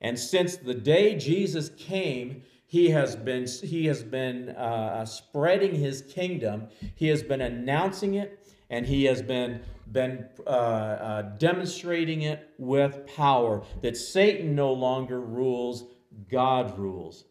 And 0.02 0.18
since 0.18 0.56
the 0.56 0.74
day 0.74 1.16
Jesus 1.16 1.70
came, 1.78 2.44
he 2.70 2.92
has 2.92 3.16
been, 3.16 3.48
he 3.48 3.88
has 3.88 4.04
been 4.04 4.50
uh, 4.50 5.04
spreading 5.04 5.74
his 5.74 6.04
kingdom, 6.04 6.68
he 6.94 7.08
has 7.08 7.24
been 7.24 7.42
announcing 7.42 8.14
it, 8.14 8.48
and 8.70 8.86
he 8.86 9.06
has 9.06 9.24
been, 9.24 9.62
been 9.92 10.30
uh, 10.46 10.50
uh, 10.50 11.22
demonstrating 11.40 12.22
it 12.22 12.48
with 12.60 13.08
power 13.08 13.64
that 13.82 13.98
Satan 13.98 14.54
no 14.54 14.72
longer 14.72 15.20
rules, 15.20 15.86
God 16.30 16.78
rules. 16.78 17.26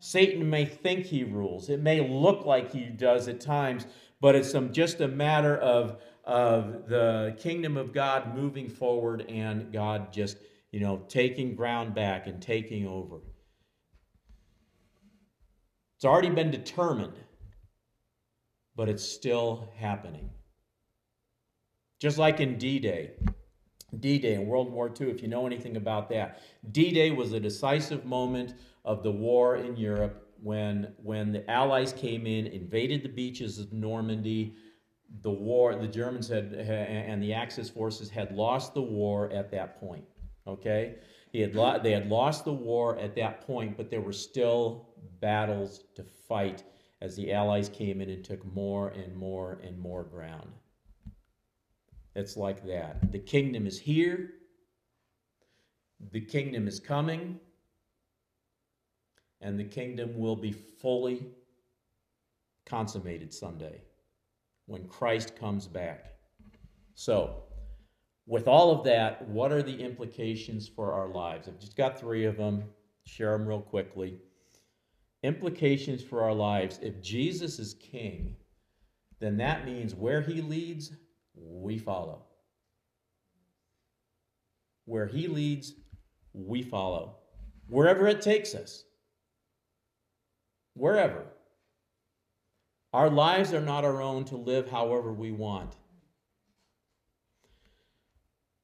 Satan 0.00 0.50
may 0.50 0.64
think 0.64 1.06
he 1.06 1.22
rules. 1.22 1.68
It 1.68 1.80
may 1.80 2.00
look 2.00 2.44
like 2.44 2.72
he 2.72 2.86
does 2.86 3.28
at 3.28 3.40
times, 3.40 3.86
but 4.20 4.34
it's 4.34 4.52
just 4.72 5.00
a 5.00 5.06
matter 5.06 5.56
of, 5.58 6.02
of 6.24 6.88
the 6.88 7.36
kingdom 7.38 7.76
of 7.76 7.92
God 7.92 8.34
moving 8.34 8.68
forward 8.68 9.24
and 9.28 9.72
God 9.72 10.12
just, 10.12 10.38
you 10.72 10.80
know, 10.80 11.02
taking 11.06 11.54
ground 11.54 11.94
back 11.94 12.26
and 12.26 12.42
taking 12.42 12.88
over. 12.88 13.20
It's 16.00 16.06
already 16.06 16.30
been 16.30 16.50
determined, 16.50 17.12
but 18.74 18.88
it's 18.88 19.04
still 19.04 19.68
happening. 19.76 20.30
Just 21.98 22.16
like 22.16 22.40
in 22.40 22.56
D 22.56 22.78
Day. 22.78 23.10
D 23.98 24.18
Day 24.18 24.32
in 24.32 24.46
World 24.46 24.72
War 24.72 24.90
II, 24.98 25.10
if 25.10 25.20
you 25.20 25.28
know 25.28 25.46
anything 25.46 25.76
about 25.76 26.08
that. 26.08 26.40
D 26.72 26.90
Day 26.90 27.10
was 27.10 27.34
a 27.34 27.38
decisive 27.38 28.06
moment 28.06 28.54
of 28.86 29.02
the 29.02 29.10
war 29.10 29.56
in 29.56 29.76
Europe 29.76 30.26
when, 30.42 30.94
when 31.02 31.32
the 31.32 31.50
Allies 31.50 31.92
came 31.92 32.26
in, 32.26 32.46
invaded 32.46 33.02
the 33.02 33.10
beaches 33.10 33.58
of 33.58 33.70
Normandy. 33.70 34.54
The 35.20 35.30
war, 35.30 35.74
the 35.74 35.86
Germans 35.86 36.28
had, 36.28 36.54
and 36.54 37.22
the 37.22 37.34
Axis 37.34 37.68
forces 37.68 38.08
had 38.08 38.32
lost 38.32 38.72
the 38.72 38.80
war 38.80 39.30
at 39.32 39.50
that 39.50 39.78
point. 39.78 40.04
Okay? 40.46 40.94
He 41.30 41.42
had 41.42 41.54
lo- 41.54 41.78
they 41.78 41.92
had 41.92 42.08
lost 42.08 42.46
the 42.46 42.54
war 42.54 42.98
at 42.98 43.14
that 43.16 43.46
point, 43.46 43.76
but 43.76 43.90
there 43.90 44.00
were 44.00 44.14
still 44.14 44.86
battles 45.20 45.84
to 45.94 46.02
fight 46.02 46.64
as 47.00 47.16
the 47.16 47.32
Allies 47.32 47.68
came 47.68 48.00
in 48.00 48.10
and 48.10 48.24
took 48.24 48.44
more 48.44 48.88
and 48.88 49.16
more 49.16 49.60
and 49.64 49.78
more 49.78 50.04
ground. 50.04 50.50
It's 52.14 52.36
like 52.36 52.66
that. 52.66 53.12
The 53.12 53.18
kingdom 53.18 53.66
is 53.66 53.78
here, 53.78 54.32
the 56.12 56.20
kingdom 56.20 56.66
is 56.66 56.80
coming, 56.80 57.38
and 59.40 59.58
the 59.58 59.64
kingdom 59.64 60.18
will 60.18 60.36
be 60.36 60.52
fully 60.52 61.26
consummated 62.66 63.32
someday 63.32 63.80
when 64.66 64.86
Christ 64.86 65.36
comes 65.36 65.66
back. 65.66 66.14
So, 66.94 67.44
with 68.26 68.46
all 68.46 68.70
of 68.70 68.84
that, 68.84 69.26
what 69.28 69.50
are 69.50 69.62
the 69.62 69.82
implications 69.82 70.68
for 70.68 70.92
our 70.92 71.08
lives? 71.08 71.48
I've 71.48 71.58
just 71.58 71.76
got 71.76 71.98
three 71.98 72.26
of 72.26 72.36
them. 72.36 72.64
Share 73.04 73.36
them 73.36 73.46
real 73.46 73.62
quickly. 73.62 74.18
Implications 75.22 76.02
for 76.02 76.22
our 76.22 76.34
lives. 76.34 76.78
If 76.82 77.02
Jesus 77.02 77.58
is 77.58 77.74
king, 77.74 78.36
then 79.18 79.36
that 79.36 79.66
means 79.66 79.94
where 79.94 80.22
he 80.22 80.40
leads, 80.40 80.92
we 81.34 81.78
follow. 81.78 82.24
Where 84.86 85.06
he 85.06 85.28
leads, 85.28 85.74
we 86.32 86.62
follow. 86.62 87.16
Wherever 87.68 88.06
it 88.08 88.22
takes 88.22 88.54
us. 88.54 88.84
Wherever. 90.74 91.26
Our 92.92 93.10
lives 93.10 93.52
are 93.52 93.60
not 93.60 93.84
our 93.84 94.02
own 94.02 94.24
to 94.26 94.36
live 94.36 94.68
however 94.68 95.12
we 95.12 95.30
want. 95.30 95.76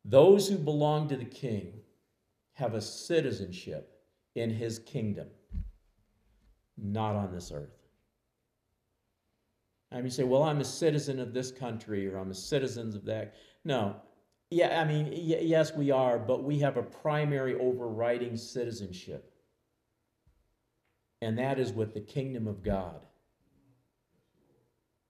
Those 0.04 0.48
who 0.48 0.56
belong 0.56 1.08
to 1.08 1.16
the 1.16 1.24
king 1.24 1.80
have 2.54 2.74
a 2.74 2.80
citizenship 2.80 3.92
in 4.34 4.50
his 4.50 4.78
kingdom, 4.78 5.28
not 6.76 7.14
on 7.14 7.32
this 7.32 7.52
earth. 7.52 7.76
I 9.92 9.96
mean, 9.96 10.06
you 10.06 10.10
say, 10.10 10.24
well, 10.24 10.42
I'm 10.42 10.60
a 10.60 10.64
citizen 10.64 11.20
of 11.20 11.32
this 11.32 11.50
country 11.50 12.06
or 12.08 12.18
I'm 12.18 12.30
a 12.30 12.34
citizen 12.34 12.88
of 12.88 13.04
that. 13.04 13.34
No. 13.64 13.96
Yeah, 14.50 14.80
I 14.80 14.84
mean, 14.84 15.10
yes, 15.12 15.74
we 15.74 15.90
are, 15.90 16.18
but 16.18 16.44
we 16.44 16.60
have 16.60 16.76
a 16.76 16.82
primary 16.82 17.58
overriding 17.58 18.36
citizenship, 18.36 19.32
and 21.20 21.36
that 21.36 21.58
is 21.58 21.72
with 21.72 21.94
the 21.94 22.00
kingdom 22.00 22.46
of 22.46 22.62
God. 22.62 23.00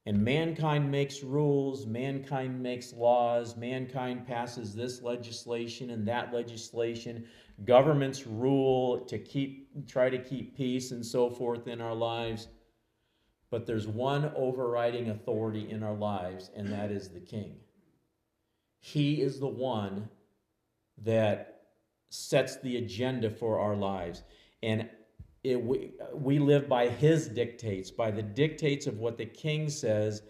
And 0.06 0.24
mankind 0.24 0.90
makes 0.90 1.22
rules, 1.22 1.84
mankind 1.84 2.62
makes 2.62 2.94
laws, 2.94 3.56
mankind 3.56 4.26
passes 4.26 4.74
this 4.74 5.02
legislation 5.02 5.90
and 5.90 6.08
that 6.08 6.32
legislation. 6.32 7.26
Governments 7.64 8.26
rule 8.26 9.00
to 9.06 9.18
keep 9.18 9.86
try 9.86 10.10
to 10.10 10.18
keep 10.18 10.56
peace 10.56 10.90
and 10.90 11.04
so 11.04 11.30
forth 11.30 11.66
in 11.66 11.80
our 11.80 11.94
lives. 11.94 12.48
But 13.50 13.66
there's 13.66 13.86
one 13.86 14.30
overriding 14.36 15.10
authority 15.10 15.70
in 15.70 15.82
our 15.82 15.94
lives, 15.94 16.50
and 16.54 16.68
that 16.68 16.90
is 16.90 17.08
the 17.08 17.20
king. 17.20 17.56
He 18.80 19.22
is 19.22 19.40
the 19.40 19.46
one 19.46 20.08
that 21.02 21.62
sets 22.10 22.56
the 22.56 22.76
agenda 22.76 23.30
for 23.30 23.58
our 23.58 23.76
lives. 23.76 24.22
And 24.62 24.88
it, 25.44 25.62
we, 25.62 25.92
we 26.12 26.38
live 26.38 26.68
by 26.68 26.88
his 26.88 27.28
dictates, 27.28 27.90
by 27.90 28.10
the 28.10 28.22
dictates 28.22 28.86
of 28.86 28.98
what 28.98 29.16
the 29.16 29.26
king 29.26 29.68
says, 29.68 30.22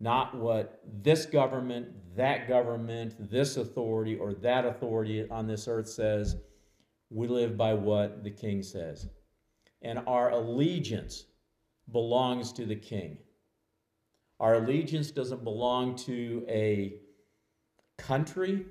not 0.00 0.36
what 0.36 0.80
this 1.02 1.26
government, 1.26 1.88
that 2.16 2.48
government, 2.48 3.30
this 3.30 3.56
authority, 3.56 4.16
or 4.16 4.34
that 4.34 4.64
authority 4.64 5.28
on 5.28 5.46
this 5.46 5.66
earth 5.66 5.88
says. 5.88 6.36
We 7.10 7.26
live 7.26 7.56
by 7.56 7.74
what 7.74 8.22
the 8.22 8.30
king 8.30 8.62
says. 8.62 9.08
And 9.82 10.00
our 10.06 10.30
allegiance 10.30 11.24
belongs 11.90 12.52
to 12.52 12.66
the 12.66 12.76
king. 12.76 13.18
Our 14.40 14.54
allegiance 14.54 15.10
doesn't 15.10 15.42
belong 15.42 15.96
to 15.96 16.44
a 16.48 16.94
country. 17.96 18.66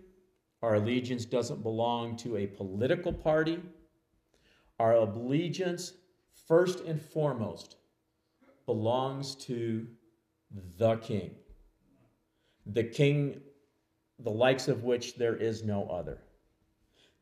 Our 0.62 0.76
allegiance 0.76 1.26
doesn't 1.26 1.62
belong 1.62 2.16
to 2.18 2.38
a 2.38 2.48
political 2.48 3.12
party. 3.12 3.60
Our 4.80 4.94
allegiance, 4.94 5.94
first 6.48 6.82
and 6.82 7.02
foremost, 7.02 7.78
belongs 8.66 9.36
to 9.36 9.88
the 10.78 10.98
King. 10.98 11.32
The 12.66 12.84
King, 12.84 13.42
the 14.20 14.32
likes 14.32 14.68
of 14.68 14.84
which 14.84 15.16
there 15.16 15.36
is 15.36 15.64
no 15.64 15.88
other. 15.88 16.20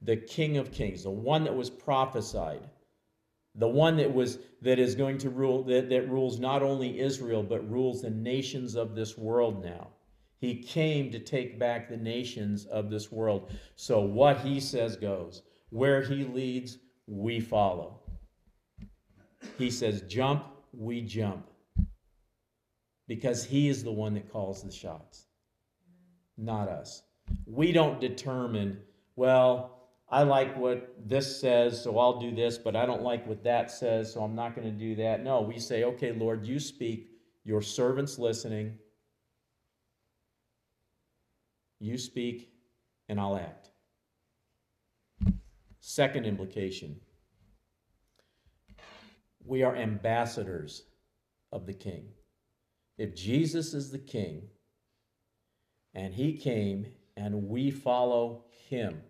The 0.01 0.17
King 0.17 0.57
of 0.57 0.71
Kings, 0.71 1.03
the 1.03 1.09
one 1.09 1.43
that 1.43 1.55
was 1.55 1.69
prophesied, 1.69 2.69
the 3.55 3.67
one 3.67 3.97
that 3.97 4.13
was 4.13 4.39
that 4.61 4.79
is 4.79 4.95
going 4.95 5.17
to 5.19 5.29
rule 5.29 5.63
that, 5.63 5.89
that 5.89 6.09
rules 6.09 6.39
not 6.39 6.61
only 6.61 6.99
Israel 6.99 7.41
but 7.41 7.69
rules 7.69 8.01
the 8.01 8.09
nations 8.09 8.75
of 8.75 8.95
this 8.95 9.17
world 9.17 9.63
now. 9.63 9.87
He 10.37 10.61
came 10.61 11.09
to 11.11 11.19
take 11.19 11.57
back 11.57 11.87
the 11.87 11.97
nations 11.97 12.65
of 12.65 12.89
this 12.89 13.11
world. 13.11 13.51
So 13.75 14.01
what 14.01 14.41
he 14.41 14.59
says 14.59 14.95
goes. 14.97 15.43
Where 15.69 16.01
he 16.01 16.25
leads, 16.25 16.77
we 17.07 17.39
follow. 17.39 18.01
He 19.57 19.71
says, 19.71 20.01
jump, 20.03 20.45
we 20.73 21.01
jump. 21.01 21.47
Because 23.07 23.43
He 23.43 23.69
is 23.69 23.83
the 23.83 23.91
one 23.91 24.13
that 24.15 24.31
calls 24.31 24.63
the 24.63 24.71
shots, 24.71 25.25
not 26.37 26.69
us. 26.69 27.03
We 27.45 27.71
don't 27.71 27.99
determine, 27.99 28.79
well, 29.15 29.89
I 30.09 30.23
like 30.23 30.55
what 30.57 30.95
this 31.03 31.39
says, 31.39 31.81
so 31.81 31.97
I'll 31.97 32.19
do 32.19 32.33
this, 32.33 32.57
but 32.57 32.75
I 32.75 32.85
don't 32.85 33.01
like 33.01 33.25
what 33.27 33.43
that 33.43 33.71
says, 33.71 34.13
so 34.13 34.21
I'm 34.21 34.35
not 34.35 34.55
going 34.55 34.71
to 34.71 34.77
do 34.77 34.95
that. 34.95 35.23
No, 35.23 35.41
we 35.41 35.59
say, 35.59 35.83
okay, 35.83 36.11
Lord, 36.11 36.45
you 36.45 36.59
speak, 36.59 37.09
your 37.43 37.61
servant's 37.61 38.19
listening. 38.19 38.77
You 41.79 41.97
speak, 41.97 42.51
and 43.09 43.19
I'll 43.19 43.37
act. 43.37 43.71
Second 45.79 46.25
implication 46.25 46.99
we 49.45 49.61
are 49.63 49.75
ambassadors 49.75 50.83
of 51.51 51.65
the 51.65 51.73
King. 51.73 52.07
If 52.97 53.15
Jesus 53.15 53.73
is 53.73 53.91
the 53.91 53.99
King, 53.99 54.49
and 55.95 56.13
he 56.13 56.33
came 56.33 56.85
and 57.17 57.47
we 57.47 57.71
follow 57.71 58.43
him, 58.69 59.01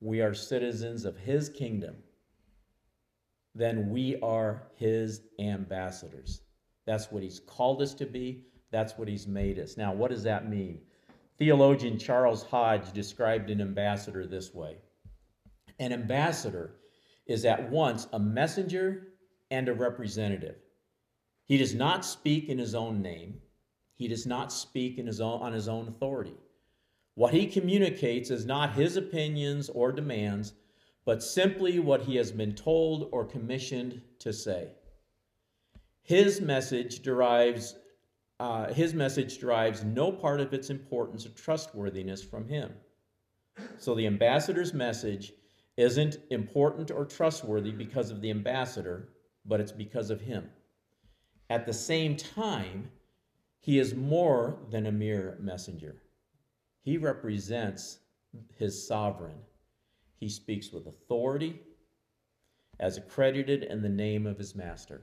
we 0.00 0.20
are 0.20 0.34
citizens 0.34 1.04
of 1.04 1.16
his 1.16 1.48
kingdom, 1.48 1.96
then 3.54 3.90
we 3.90 4.18
are 4.20 4.62
his 4.74 5.20
ambassadors. 5.38 6.40
That's 6.86 7.12
what 7.12 7.22
he's 7.22 7.38
called 7.38 7.82
us 7.82 7.94
to 7.94 8.06
be, 8.06 8.46
that's 8.70 8.96
what 8.96 9.06
he's 9.06 9.26
made 9.26 9.58
us. 9.58 9.76
Now, 9.76 9.92
what 9.92 10.10
does 10.10 10.22
that 10.22 10.48
mean? 10.48 10.80
Theologian 11.38 11.98
Charles 11.98 12.42
Hodge 12.42 12.92
described 12.92 13.50
an 13.50 13.60
ambassador 13.60 14.26
this 14.26 14.54
way 14.54 14.78
An 15.78 15.92
ambassador 15.92 16.76
is 17.26 17.44
at 17.44 17.70
once 17.70 18.08
a 18.12 18.18
messenger 18.18 19.08
and 19.50 19.68
a 19.68 19.74
representative. 19.74 20.56
He 21.52 21.58
does 21.58 21.74
not 21.74 22.02
speak 22.02 22.48
in 22.48 22.56
his 22.56 22.74
own 22.74 23.02
name, 23.02 23.42
he 23.92 24.08
does 24.08 24.24
not 24.26 24.50
speak 24.50 24.96
his 24.96 25.20
own, 25.20 25.42
on 25.42 25.52
his 25.52 25.68
own 25.68 25.86
authority. 25.86 26.32
What 27.14 27.34
he 27.34 27.46
communicates 27.46 28.30
is 28.30 28.46
not 28.46 28.72
his 28.72 28.96
opinions 28.96 29.68
or 29.68 29.92
demands, 29.92 30.54
but 31.04 31.22
simply 31.22 31.78
what 31.78 32.00
he 32.00 32.16
has 32.16 32.32
been 32.32 32.54
told 32.54 33.10
or 33.12 33.26
commissioned 33.26 34.00
to 34.20 34.32
say. 34.32 34.68
His 36.00 36.40
message 36.40 37.00
derives 37.00 37.76
uh, 38.40 38.72
his 38.72 38.94
message 38.94 39.36
derives 39.36 39.84
no 39.84 40.10
part 40.10 40.40
of 40.40 40.54
its 40.54 40.70
importance 40.70 41.26
or 41.26 41.34
trustworthiness 41.36 42.24
from 42.24 42.48
him. 42.48 42.72
So 43.76 43.94
the 43.94 44.06
ambassador's 44.06 44.72
message 44.72 45.34
isn't 45.76 46.16
important 46.30 46.90
or 46.90 47.04
trustworthy 47.04 47.72
because 47.72 48.10
of 48.10 48.22
the 48.22 48.30
ambassador, 48.30 49.10
but 49.44 49.60
it's 49.60 49.70
because 49.70 50.08
of 50.08 50.22
him. 50.22 50.48
At 51.52 51.66
the 51.66 51.74
same 51.74 52.16
time, 52.16 52.90
he 53.60 53.78
is 53.78 53.94
more 53.94 54.56
than 54.70 54.86
a 54.86 54.90
mere 54.90 55.36
messenger. 55.38 55.96
He 56.80 56.96
represents 56.96 57.98
his 58.56 58.88
sovereign. 58.88 59.36
He 60.18 60.30
speaks 60.30 60.72
with 60.72 60.86
authority 60.86 61.60
as 62.80 62.96
accredited 62.96 63.64
in 63.64 63.82
the 63.82 63.88
name 63.90 64.26
of 64.26 64.38
his 64.38 64.54
master. 64.54 65.02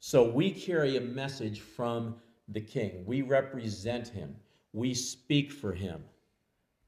So 0.00 0.30
we 0.30 0.50
carry 0.50 0.98
a 0.98 1.00
message 1.00 1.60
from 1.60 2.16
the 2.48 2.60
king. 2.60 3.06
We 3.06 3.22
represent 3.22 4.08
him. 4.08 4.36
We 4.74 4.92
speak 4.92 5.50
for 5.50 5.72
him. 5.72 6.04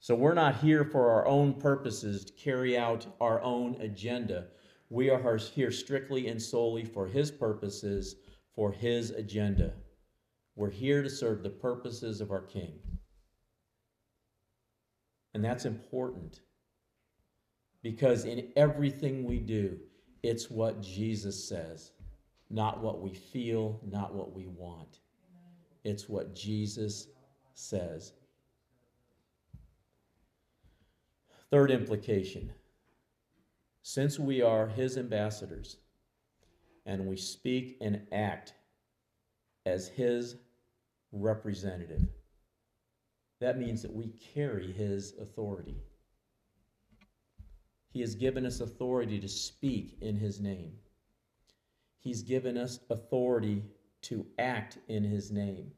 So 0.01 0.15
we're 0.15 0.35
not 0.35 0.57
here 0.57 0.85
for 0.85 1.11
our 1.13 1.27
own 1.27 1.55
purposes 1.55 2.27
to 2.27 2.33
carry 2.35 2.77
out 2.77 3.07
our 3.23 3.41
own 3.41 3.81
agenda. 3.81 4.49
We 4.91 5.09
are 5.09 5.37
here 5.37 5.71
strictly 5.71 6.27
and 6.29 6.43
solely 6.43 6.85
for 6.85 7.07
his 7.07 7.31
purposes, 7.31 8.17
for 8.55 8.73
his 8.73 9.11
agenda. 9.11 9.73
We're 10.57 10.71
here 10.71 11.03
to 11.03 11.09
serve 11.09 11.45
the 11.45 11.51
purposes 11.51 12.21
of 12.21 12.33
our 12.33 12.43
king. 12.43 12.73
And 15.33 15.45
that's 15.45 15.65
important 15.65 16.41
because 17.83 18.25
in 18.25 18.49
everything 18.57 19.25
we 19.25 19.39
do, 19.39 19.79
it's 20.25 20.51
what 20.51 20.83
Jesus 20.83 21.49
says 21.49 21.93
not 22.53 22.83
what 22.83 23.01
we 23.01 23.15
feel, 23.15 23.81
not 23.89 24.13
what 24.13 24.35
we 24.35 24.47
want. 24.47 24.99
It's 25.85 26.09
what 26.09 26.35
Jesus 26.35 27.07
says. 27.55 28.13
Third 31.49 31.71
implication 31.71 32.51
since 33.83 34.19
we 34.19 34.43
are 34.43 34.67
his 34.67 34.97
ambassadors 34.97 35.79
and 36.87 37.07
we 37.07 37.17
speak 37.17 37.77
and 37.81 38.03
act 38.13 38.55
as 39.67 39.89
his 39.89 40.37
representative, 41.13 42.07
that 43.41 43.59
means 43.59 43.83
that 43.83 43.93
we 43.93 44.13
carry 44.35 44.73
his 44.73 45.15
authority. 45.21 45.77
He 47.93 48.01
has 48.01 48.15
given 48.15 48.47
us 48.47 48.61
authority 48.61 49.19
to 49.19 49.29
speak 49.29 49.97
in 50.01 50.17
his 50.17 50.41
name. 50.41 50.73
He's 52.01 52.23
given 52.23 52.57
us 52.57 52.81
authority 52.89 53.63
to 54.03 54.27
act 54.39 54.79
in 54.89 55.05
His 55.05 55.31
name. 55.31 55.73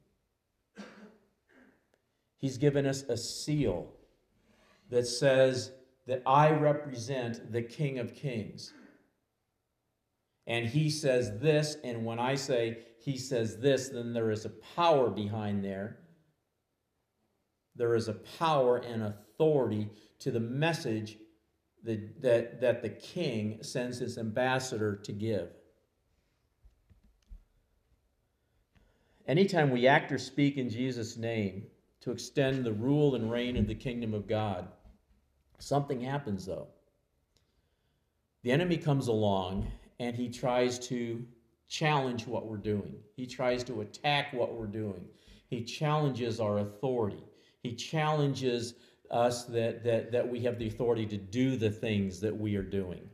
He's 2.38 2.58
given 2.58 2.86
us 2.86 3.02
a 3.02 3.16
seal 3.16 3.88
that 4.90 5.06
says 5.06 5.72
that 6.06 6.22
I 6.26 6.50
represent 6.50 7.52
the 7.52 7.62
King 7.62 7.98
of 7.98 8.14
Kings. 8.14 8.72
And 10.46 10.66
He 10.66 10.90
says 10.90 11.38
this, 11.38 11.76
and 11.84 12.04
when 12.04 12.18
I 12.18 12.34
say 12.34 12.78
He 12.98 13.16
says 13.16 13.58
this, 13.58 13.88
then 13.88 14.12
there 14.12 14.30
is 14.30 14.44
a 14.44 14.52
power 14.76 15.10
behind 15.10 15.64
there. 15.64 15.98
There 17.74 17.94
is 17.94 18.08
a 18.08 18.14
power 18.14 18.78
and 18.78 19.02
authority 19.02 19.90
to 20.18 20.30
the 20.30 20.40
message 20.40 21.18
that, 21.84 22.22
that, 22.22 22.60
that 22.60 22.82
the 22.82 22.88
king 22.88 23.58
sends 23.62 23.98
his 23.98 24.18
ambassador 24.18 24.96
to 24.96 25.12
give. 25.12 25.48
Anytime 29.26 29.70
we 29.70 29.86
act 29.86 30.12
or 30.12 30.18
speak 30.18 30.56
in 30.56 30.68
Jesus' 30.68 31.16
name 31.16 31.64
to 32.00 32.10
extend 32.10 32.64
the 32.64 32.72
rule 32.72 33.14
and 33.14 33.30
reign 33.30 33.56
of 33.56 33.66
the 33.66 33.74
kingdom 33.74 34.14
of 34.14 34.26
God, 34.26 34.68
something 35.62 36.00
happens 36.00 36.46
though. 36.46 36.68
The 38.42 38.50
enemy 38.50 38.76
comes 38.76 39.08
along 39.08 39.70
and 40.00 40.16
he 40.16 40.28
tries 40.28 40.78
to 40.88 41.24
challenge 41.68 42.26
what 42.26 42.46
we're 42.46 42.56
doing. 42.56 42.96
He 43.14 43.26
tries 43.26 43.62
to 43.64 43.80
attack 43.80 44.32
what 44.32 44.54
we're 44.54 44.66
doing. 44.66 45.04
He 45.48 45.64
challenges 45.64 46.40
our 46.40 46.58
authority. 46.58 47.22
He 47.62 47.74
challenges 47.74 48.74
us 49.10 49.44
that, 49.44 49.84
that, 49.84 50.10
that 50.12 50.28
we 50.28 50.40
have 50.40 50.58
the 50.58 50.66
authority 50.66 51.06
to 51.06 51.16
do 51.16 51.56
the 51.56 51.70
things 51.70 52.20
that 52.20 52.36
we 52.36 52.56
are 52.56 52.62
doing. 52.62 53.08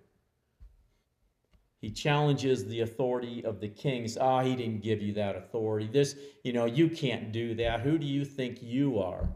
He 1.81 1.91
challenges 1.91 2.65
the 2.65 2.81
authority 2.81 3.45
of 3.45 3.61
the 3.61 3.69
kings. 3.69 4.17
Ah, 4.17 4.41
oh, 4.41 4.45
he 4.45 4.57
didn't 4.57 4.83
give 4.83 5.03
you 5.03 5.13
that 5.15 5.37
authority. 5.37 5.89
This, 5.93 6.17
you 6.43 6.53
know, 6.53 6.65
you 6.65 6.89
can't 6.89 7.31
do 7.31 7.55
that. 7.57 7.81
Who 7.81 7.99
do 7.99 8.07
you 8.07 8.25
think 8.25 8.63
you 8.63 8.99
are? 8.99 9.29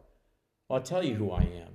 Well, 0.69 0.79
I'll 0.79 0.83
tell 0.83 1.05
you 1.05 1.15
who 1.15 1.31
I 1.31 1.43
am. 1.43 1.72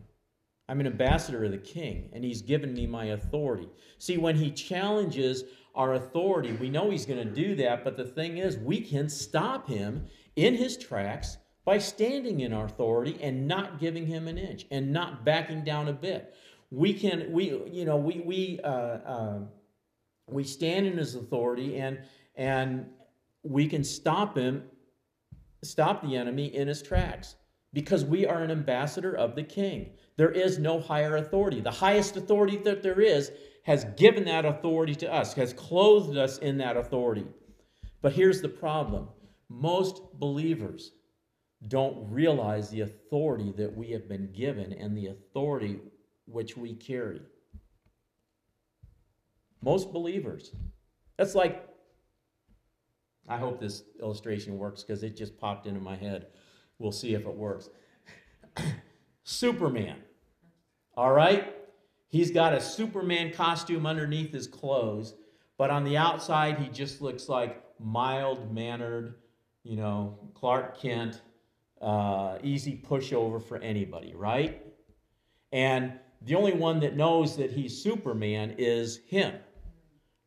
I'm 0.70 0.80
an 0.80 0.88
ambassador 0.88 1.46
of 1.46 1.52
the 1.52 1.58
king, 1.58 2.10
and 2.14 2.24
he's 2.24 2.42
given 2.42 2.74
me 2.74 2.86
my 2.86 3.06
authority. 3.06 3.70
See, 4.00 4.18
when 4.18 4.36
he 4.36 4.52
challenges 4.52 5.46
our 5.76 5.94
authority, 5.94 6.54
we 6.54 6.70
know 6.70 6.90
he's 6.90 7.06
going 7.06 7.26
to 7.26 7.34
do 7.34 7.56
that, 7.56 7.84
but 7.84 7.96
the 7.96 8.04
thing 8.04 8.38
is, 8.38 8.58
we 8.58 8.82
can 8.82 9.08
stop 9.08 9.68
him 9.68 10.06
in 10.36 10.56
his 10.56 10.78
tracks 10.78 11.38
by 11.64 11.78
standing 11.78 12.42
in 12.42 12.54
our 12.54 12.66
authority 12.66 13.18
and 13.22 13.48
not 13.48 13.80
giving 13.80 14.06
him 14.06 14.28
an 14.28 14.38
inch 14.38 14.66
and 14.72 14.92
not 14.92 15.24
backing 15.24 15.64
down 15.64 15.88
a 15.88 15.94
bit. 15.94 16.36
We 16.72 16.94
can, 16.94 17.32
we, 17.32 17.46
you 17.72 17.86
know, 17.86 17.98
we, 17.98 18.22
we, 18.26 18.60
uh, 18.64 18.70
uh, 18.70 19.40
we 20.30 20.44
stand 20.44 20.86
in 20.86 20.98
his 20.98 21.16
authority 21.16 21.80
and 21.80 22.00
and 22.36 22.86
we 23.44 23.68
can 23.68 23.84
stop 23.84 24.38
him 24.38 24.64
stop 25.64 26.04
the 26.04 26.16
enemy 26.16 26.54
in 26.56 26.68
his 26.68 26.82
tracks 26.82 27.36
because 27.74 28.06
we 28.06 28.26
are 28.26 28.44
an 28.44 28.52
ambassador 28.52 29.14
of 29.14 29.36
the 29.36 29.44
king 29.44 29.90
there 30.18 30.32
is 30.32 30.60
no 30.60 30.80
higher 30.80 31.18
authority 31.18 31.62
the 31.62 31.72
highest 31.72 32.18
authority 32.18 32.58
that 32.58 32.84
there 32.84 33.02
is 33.02 33.32
has 33.64 33.86
given 33.98 34.26
that 34.26 34.46
authority 34.46 34.96
to 34.96 35.12
us 35.12 35.34
has 35.34 35.54
clothed 35.54 36.18
us 36.18 36.38
in 36.40 36.58
that 36.58 36.78
authority 36.78 37.26
but 38.02 38.14
here's 38.14 38.42
the 38.42 38.50
problem 38.50 39.08
most 39.50 40.02
believers 40.20 40.92
don't 41.68 42.12
realize 42.12 42.70
the 42.70 42.82
authority 42.82 43.52
that 43.58 43.76
we 43.76 43.90
have 43.92 44.08
been 44.08 44.32
given 44.32 44.74
and 44.74 44.96
the 44.96 45.08
authority 45.08 45.80
which 46.26 46.56
we 46.56 46.74
carry 46.74 47.22
most 49.62 49.92
believers. 49.92 50.52
That's 51.18 51.36
like, 51.36 51.68
I 53.28 53.38
hope 53.38 53.60
this 53.60 53.84
illustration 54.02 54.58
works 54.58 54.84
because 54.84 55.04
it 55.04 55.18
just 55.18 55.38
popped 55.38 55.68
into 55.68 55.82
my 55.82 55.96
head. 55.96 56.28
We'll 56.80 56.92
see 56.92 57.14
if 57.16 57.26
it 57.26 57.36
works. 57.36 57.70
Superman. 59.24 59.98
All 60.98 61.14
right? 61.14 61.54
He's 62.10 62.32
got 62.32 62.54
a 62.54 62.60
Superman 62.60 63.32
costume 63.32 63.86
underneath 63.86 64.34
his 64.34 64.48
clothes, 64.48 65.14
but 65.58 65.70
on 65.70 65.84
the 65.84 65.96
outside, 65.96 66.58
he 66.58 66.70
just 66.70 67.02
looks 67.02 67.30
like 67.30 67.64
mild 67.80 68.52
mannered, 68.52 69.16
you 69.64 69.76
know, 69.76 70.18
Clark 70.34 70.82
Kent, 70.82 71.22
uh, 71.82 72.40
easy 72.42 72.82
pushover 72.84 73.42
for 73.42 73.58
anybody, 73.58 74.16
right? 74.16 74.66
And 75.52 75.94
the 76.24 76.34
only 76.34 76.54
one 76.54 76.80
that 76.80 76.96
knows 76.96 77.38
that 77.38 77.52
he's 77.52 77.78
Superman 77.78 78.56
is 78.58 79.02
him, 79.06 79.36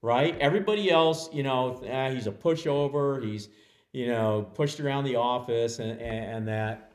right? 0.03 0.39
Everybody 0.39 0.89
else, 0.89 1.33
you 1.33 1.43
know, 1.43 1.83
ah, 1.91 2.11
he's 2.11 2.29
a 2.29 2.33
pushover. 2.33 3.25
He's, 3.25 3.49
you 3.93 4.07
know, 4.07 4.49
pushed 4.55 4.79
around 4.79 5.03
the 5.03 5.17
office 5.17 5.81
and, 5.81 6.01
and, 6.01 6.37
and 6.37 6.49
that 6.49 6.93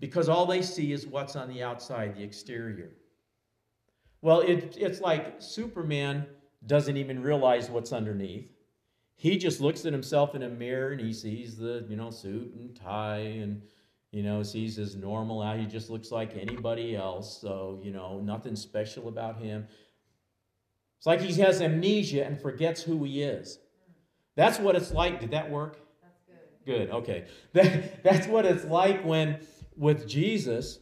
because 0.00 0.28
all 0.28 0.44
they 0.44 0.62
see 0.62 0.92
is 0.92 1.06
what's 1.06 1.36
on 1.36 1.48
the 1.48 1.62
outside, 1.62 2.16
the 2.16 2.22
exterior. 2.24 2.90
Well, 4.22 4.40
it, 4.40 4.76
it's 4.78 5.00
like 5.00 5.36
Superman 5.40 6.26
doesn't 6.66 6.96
even 6.96 7.22
realize 7.22 7.68
what's 7.68 7.92
underneath. 7.92 8.48
He 9.16 9.36
just 9.36 9.60
looks 9.60 9.84
at 9.84 9.92
himself 9.92 10.34
in 10.34 10.44
a 10.44 10.48
mirror 10.48 10.92
and 10.92 11.00
he 11.00 11.12
sees 11.12 11.56
the, 11.56 11.84
you 11.88 11.96
know, 11.96 12.10
suit 12.10 12.54
and 12.54 12.74
tie 12.74 13.18
and, 13.18 13.62
you 14.12 14.22
know, 14.22 14.42
sees 14.42 14.76
his 14.76 14.96
normal 14.96 15.42
out. 15.42 15.58
He 15.58 15.66
just 15.66 15.90
looks 15.90 16.10
like 16.10 16.36
anybody 16.36 16.96
else. 16.96 17.40
So, 17.40 17.80
you 17.82 17.90
know, 17.90 18.20
nothing 18.20 18.56
special 18.56 19.08
about 19.08 19.38
him. 19.38 19.66
It's 20.98 21.06
like 21.06 21.20
he 21.20 21.32
has 21.40 21.60
amnesia 21.60 22.24
and 22.24 22.40
forgets 22.40 22.82
who 22.82 23.02
he 23.02 23.22
is. 23.22 23.58
That's 24.36 24.58
what 24.60 24.76
it's 24.76 24.92
like. 24.92 25.20
Did 25.20 25.32
that 25.32 25.50
work? 25.50 25.80
That's 26.00 26.20
good. 26.64 26.88
Good. 26.88 26.90
Okay. 26.90 27.24
That, 27.52 28.02
that's 28.02 28.26
what 28.28 28.46
it's 28.46 28.64
like 28.64 29.04
when 29.04 29.40
with 29.76 30.08
Jesus 30.08 30.78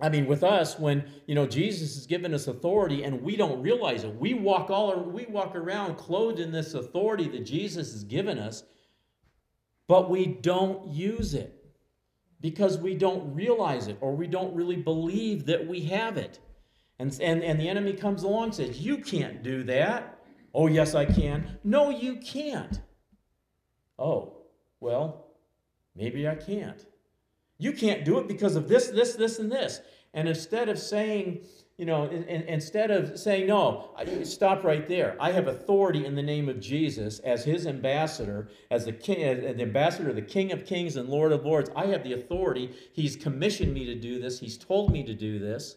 I 0.00 0.08
mean, 0.08 0.26
with 0.26 0.42
us, 0.42 0.78
when 0.78 1.04
you 1.26 1.34
know 1.34 1.46
Jesus 1.46 1.94
has 1.94 2.06
given 2.06 2.34
us 2.34 2.48
authority 2.48 3.04
and 3.04 3.22
we 3.22 3.36
don't 3.36 3.62
realize 3.62 4.04
it, 4.04 4.14
we 4.16 4.34
walk 4.34 4.70
all 4.70 4.98
we 5.00 5.26
walk 5.26 5.54
around 5.54 5.96
clothed 5.96 6.40
in 6.40 6.50
this 6.50 6.74
authority 6.74 7.28
that 7.28 7.46
Jesus 7.46 7.92
has 7.92 8.02
given 8.02 8.38
us, 8.38 8.64
but 9.86 10.10
we 10.10 10.26
don't 10.26 10.88
use 10.88 11.34
it 11.34 11.64
because 12.40 12.76
we 12.76 12.94
don't 12.94 13.34
realize 13.34 13.86
it 13.86 13.96
or 14.00 14.14
we 14.14 14.26
don't 14.26 14.54
really 14.54 14.76
believe 14.76 15.46
that 15.46 15.66
we 15.66 15.80
have 15.80 16.16
it. 16.16 16.40
And, 16.98 17.16
and, 17.20 17.42
and 17.42 17.58
the 17.58 17.68
enemy 17.68 17.92
comes 17.94 18.22
along 18.22 18.44
and 18.44 18.54
says, 18.54 18.80
You 18.80 18.98
can't 18.98 19.42
do 19.42 19.62
that. 19.64 20.18
Oh, 20.52 20.66
yes, 20.66 20.94
I 20.94 21.04
can. 21.04 21.58
No, 21.64 21.90
you 21.90 22.16
can't. 22.16 22.80
Oh, 23.98 24.42
well, 24.78 25.28
maybe 25.96 26.28
I 26.28 26.34
can't. 26.34 26.84
You 27.64 27.72
can't 27.72 28.04
do 28.04 28.18
it 28.18 28.28
because 28.28 28.56
of 28.56 28.68
this, 28.68 28.88
this, 28.88 29.14
this, 29.14 29.38
and 29.38 29.50
this. 29.50 29.80
And 30.12 30.28
instead 30.28 30.68
of 30.68 30.78
saying, 30.78 31.40
you 31.78 31.86
know, 31.86 32.04
in, 32.04 32.22
in, 32.24 32.42
instead 32.42 32.90
of 32.90 33.18
saying, 33.18 33.46
no, 33.46 33.96
stop 34.22 34.64
right 34.64 34.86
there. 34.86 35.16
I 35.18 35.32
have 35.32 35.48
authority 35.48 36.04
in 36.04 36.14
the 36.14 36.22
name 36.22 36.50
of 36.50 36.60
Jesus 36.60 37.20
as 37.20 37.42
his 37.42 37.66
ambassador, 37.66 38.50
as 38.70 38.84
the 38.84 38.92
king, 38.92 39.24
as 39.24 39.56
the 39.56 39.62
ambassador, 39.62 40.10
of 40.10 40.16
the 40.16 40.20
King 40.20 40.52
of 40.52 40.66
Kings 40.66 40.96
and 40.96 41.08
Lord 41.08 41.32
of 41.32 41.46
Lords. 41.46 41.70
I 41.74 41.86
have 41.86 42.04
the 42.04 42.12
authority. 42.12 42.70
He's 42.92 43.16
commissioned 43.16 43.72
me 43.72 43.86
to 43.86 43.94
do 43.94 44.20
this. 44.20 44.38
He's 44.38 44.58
told 44.58 44.92
me 44.92 45.02
to 45.02 45.14
do 45.14 45.38
this. 45.38 45.76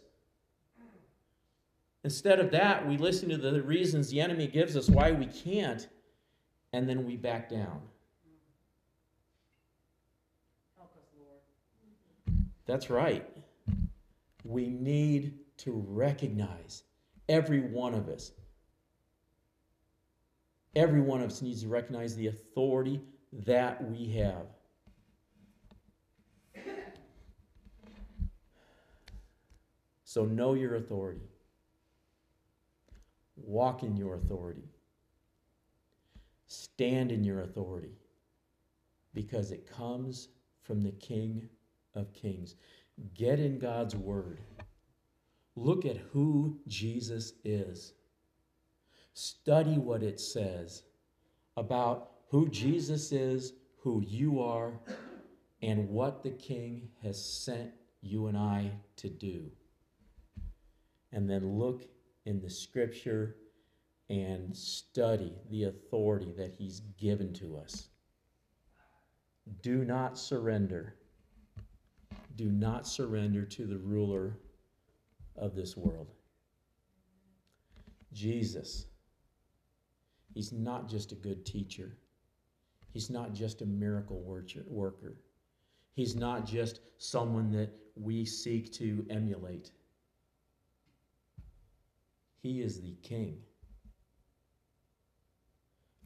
Instead 2.04 2.42
of 2.42 2.52
that, 2.52 2.86
we 2.86 2.98
listen 2.98 3.30
to 3.30 3.38
the 3.38 3.62
reasons 3.62 4.10
the 4.10 4.20
enemy 4.20 4.48
gives 4.48 4.76
us 4.76 4.90
why 4.90 5.14
we 5.14 5.26
can't, 5.26 5.88
and 6.74 6.88
then 6.88 7.06
we 7.06 7.16
back 7.16 7.50
down. 7.50 7.82
That's 12.68 12.90
right. 12.90 13.26
We 14.44 14.68
need 14.68 15.34
to 15.60 15.72
recognize 15.88 16.84
every 17.30 17.62
one 17.62 17.94
of 17.94 18.10
us. 18.10 18.34
Every 20.76 21.02
one 21.02 21.22
of 21.22 21.32
us 21.32 21.42
needs 21.42 21.64
to 21.64 21.70
recognize 21.70 22.16
the 22.16 22.28
authority 22.28 23.02
that 23.46 23.84
we 23.90 24.10
have. 24.12 24.46
So 30.04 30.26
know 30.26 30.54
your 30.54 30.76
authority. 30.76 31.30
Walk 33.36 33.84
in 33.84 33.96
your 33.96 34.16
authority. 34.16 34.64
Stand 36.48 37.12
in 37.12 37.24
your 37.24 37.42
authority 37.42 37.94
because 39.14 39.52
it 39.52 39.70
comes 39.70 40.30
from 40.64 40.82
the 40.82 40.92
King 40.92 41.50
of 41.98 42.14
Kings. 42.14 42.56
Get 43.14 43.40
in 43.40 43.60
God's 43.60 43.96
Word. 43.96 44.40
Look 45.56 45.86
at 45.86 45.98
who 45.98 46.60
Jesus 46.68 47.34
is. 47.44 47.94
Study 49.14 49.78
what 49.78 50.04
it 50.04 50.20
says 50.20 50.84
about 51.58 52.12
who 52.30 52.48
Jesus 52.50 53.12
is, 53.12 53.54
who 53.80 54.04
you 54.06 54.42
are, 54.42 54.80
and 55.62 55.90
what 55.90 56.22
the 56.22 56.30
King 56.30 56.90
has 57.02 57.24
sent 57.24 57.72
you 58.02 58.28
and 58.28 58.38
I 58.38 58.72
to 58.98 59.10
do. 59.10 59.50
And 61.12 61.28
then 61.28 61.58
look 61.58 61.86
in 62.26 62.40
the 62.40 62.50
Scripture 62.50 63.38
and 64.10 64.56
study 64.56 65.34
the 65.50 65.64
authority 65.64 66.34
that 66.38 66.54
He's 66.54 66.82
given 67.00 67.34
to 67.34 67.58
us. 67.58 67.90
Do 69.62 69.84
not 69.84 70.18
surrender 70.18 70.96
do 72.38 72.52
not 72.52 72.88
surrender 72.88 73.44
to 73.44 73.66
the 73.66 73.78
ruler 73.78 74.38
of 75.36 75.56
this 75.56 75.76
world. 75.76 76.14
Jesus, 78.14 78.86
he's 80.34 80.54
not 80.54 80.88
just 80.88 81.12
a 81.12 81.16
good 81.16 81.46
teacher, 81.46 81.98
he's 82.94 83.10
not 83.10 83.34
just 83.34 83.62
a 83.62 83.66
miracle 83.66 84.22
worker, 84.22 85.18
he's 85.94 86.16
not 86.16 86.46
just 86.46 86.80
someone 87.00 87.52
that 87.52 87.72
we 87.96 88.24
seek 88.24 88.72
to 88.74 89.06
emulate. 89.10 89.72
He 92.40 92.62
is 92.62 92.80
the 92.80 92.96
King. 93.02 93.40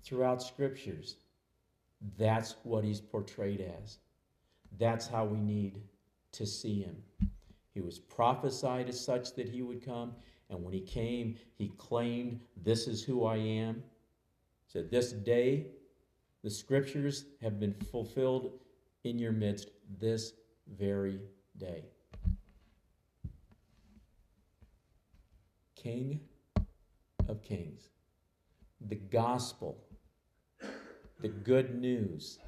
Throughout 0.03 0.41
scriptures, 0.41 1.17
that's 2.17 2.55
what 2.63 2.83
he's 2.85 3.01
portrayed 3.01 3.61
as. 3.83 3.99
That's 4.79 5.07
how 5.07 5.25
we 5.25 5.39
need 5.39 5.81
to 6.33 6.45
see 6.45 6.81
him. 6.81 6.95
He 7.73 7.81
was 7.81 7.99
prophesied 7.99 8.89
as 8.89 9.03
such 9.03 9.33
that 9.35 9.47
he 9.47 9.61
would 9.61 9.83
come, 9.83 10.13
and 10.49 10.63
when 10.63 10.73
he 10.73 10.81
came, 10.81 11.37
he 11.57 11.69
claimed, 11.77 12.41
This 12.61 12.87
is 12.87 13.03
who 13.03 13.25
I 13.25 13.37
am. 13.37 13.83
Said, 14.67 14.91
This 14.91 15.11
day 15.11 15.67
the 16.43 16.49
scriptures 16.49 17.25
have 17.41 17.59
been 17.59 17.73
fulfilled 17.73 18.51
in 19.03 19.19
your 19.19 19.31
midst 19.31 19.71
this 19.99 20.33
very 20.77 21.19
day. 21.57 21.83
King 25.75 26.19
of 27.27 27.41
kings, 27.41 27.89
the 28.87 28.95
gospel, 28.95 29.77
the 31.21 31.27
good 31.27 31.79
news 31.79 32.39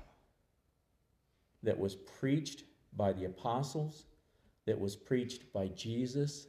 that 1.63 1.79
was 1.79 1.95
preached 1.95 2.63
by 2.95 3.13
the 3.13 3.25
apostles, 3.25 4.05
that 4.65 4.79
was 4.79 4.95
preached 4.95 5.51
by 5.51 5.67
Jesus, 5.69 6.47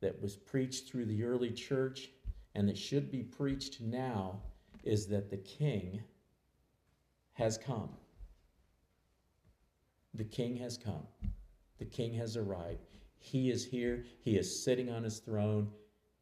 that 0.00 0.20
was 0.20 0.36
preached 0.36 0.88
through 0.88 1.04
the 1.04 1.24
early 1.24 1.50
church, 1.50 2.10
and 2.54 2.68
that 2.68 2.78
should 2.78 3.10
be 3.10 3.22
preached 3.22 3.80
now 3.80 4.40
is 4.82 5.06
that 5.08 5.30
the 5.30 5.36
King 5.36 6.02
has 7.34 7.58
come. 7.58 7.90
The 10.14 10.24
King 10.24 10.56
has 10.56 10.76
come. 10.76 11.06
The 11.78 11.84
King 11.84 12.14
has 12.14 12.36
arrived. 12.36 12.86
He 13.18 13.50
is 13.50 13.64
here. 13.64 14.04
He 14.22 14.36
is 14.36 14.64
sitting 14.64 14.90
on 14.90 15.04
his 15.04 15.18
throne, 15.18 15.70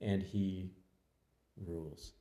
and 0.00 0.22
he 0.22 0.72
rules. 1.56 2.12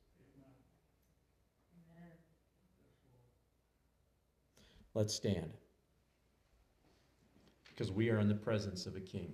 Let's 4.93 5.13
stand 5.13 5.51
because 7.77 7.91
we 7.91 8.09
are 8.09 8.17
in 8.17 8.27
the 8.27 8.33
presence 8.33 8.87
of 8.87 8.95
a 8.95 8.99
king. 8.99 9.31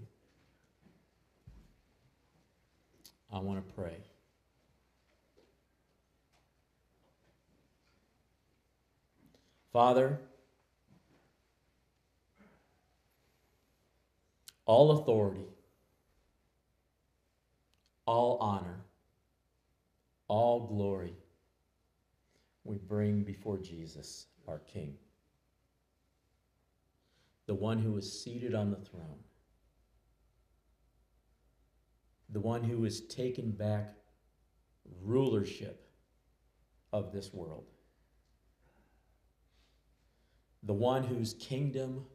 I 3.32 3.40
want 3.40 3.66
to 3.66 3.74
pray. 3.74 3.96
Father, 9.72 10.20
all 14.66 14.92
authority, 14.92 15.48
all 18.06 18.38
honor, 18.40 18.82
all 20.28 20.68
glory 20.68 21.14
we 22.66 22.76
bring 22.78 23.24
before 23.24 23.58
Jesus, 23.58 24.28
our 24.48 24.60
King 24.60 24.96
the 27.46 27.56
one 27.56 27.80
who 27.80 27.98
is 27.98 28.24
seated 28.24 28.56
on 28.56 28.72
the 28.72 28.78
throne, 28.78 29.20
the 32.30 32.40
one 32.40 32.64
who 32.64 32.84
has 32.84 33.02
taken 33.02 33.52
back 33.52 33.96
rulership 35.02 35.90
of 36.92 37.12
this 37.12 37.34
world. 37.34 37.66
the 40.64 40.74
one 40.74 41.04
whose 41.04 41.34
kingdom 41.34 42.06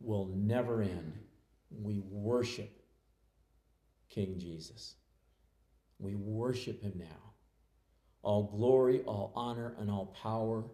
will 0.00 0.26
never 0.34 0.82
end. 0.82 1.12
We 1.70 2.00
worship 2.00 2.82
King 4.08 4.38
Jesus. 4.38 4.94
We 5.98 6.14
worship 6.14 6.82
him 6.82 6.94
now. 6.96 7.34
All 8.22 8.44
glory, 8.44 9.00
all 9.02 9.32
honor, 9.34 9.74
and 9.78 9.90
all 9.90 10.06
power 10.22 10.64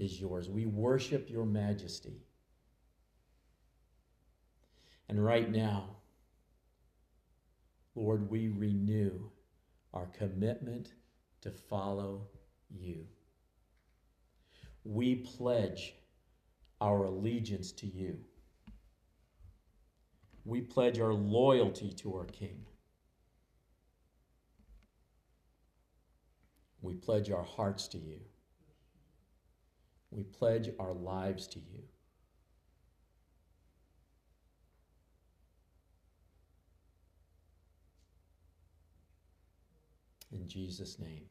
is 0.00 0.20
yours. 0.20 0.48
We 0.48 0.66
worship 0.66 1.28
your 1.28 1.44
majesty. 1.44 2.22
And 5.08 5.22
right 5.24 5.50
now, 5.50 5.96
Lord, 7.94 8.30
we 8.30 8.48
renew 8.48 9.30
our 9.92 10.06
commitment 10.06 10.94
to 11.42 11.50
follow 11.50 12.28
you. 12.70 13.06
We 14.84 15.16
pledge 15.16 15.94
our 16.80 17.04
allegiance 17.04 17.72
to 17.72 17.86
you. 17.86 18.18
We 20.44 20.62
pledge 20.62 20.98
our 20.98 21.12
loyalty 21.12 21.92
to 21.98 22.14
our 22.14 22.24
King. 22.24 22.64
We 26.80 26.94
pledge 26.94 27.30
our 27.30 27.42
hearts 27.44 27.88
to 27.88 27.98
you. 27.98 28.20
We 30.10 30.24
pledge 30.24 30.70
our 30.78 30.92
lives 30.92 31.46
to 31.48 31.58
you. 31.58 31.82
In 40.32 40.48
Jesus' 40.48 40.98
name. 40.98 41.24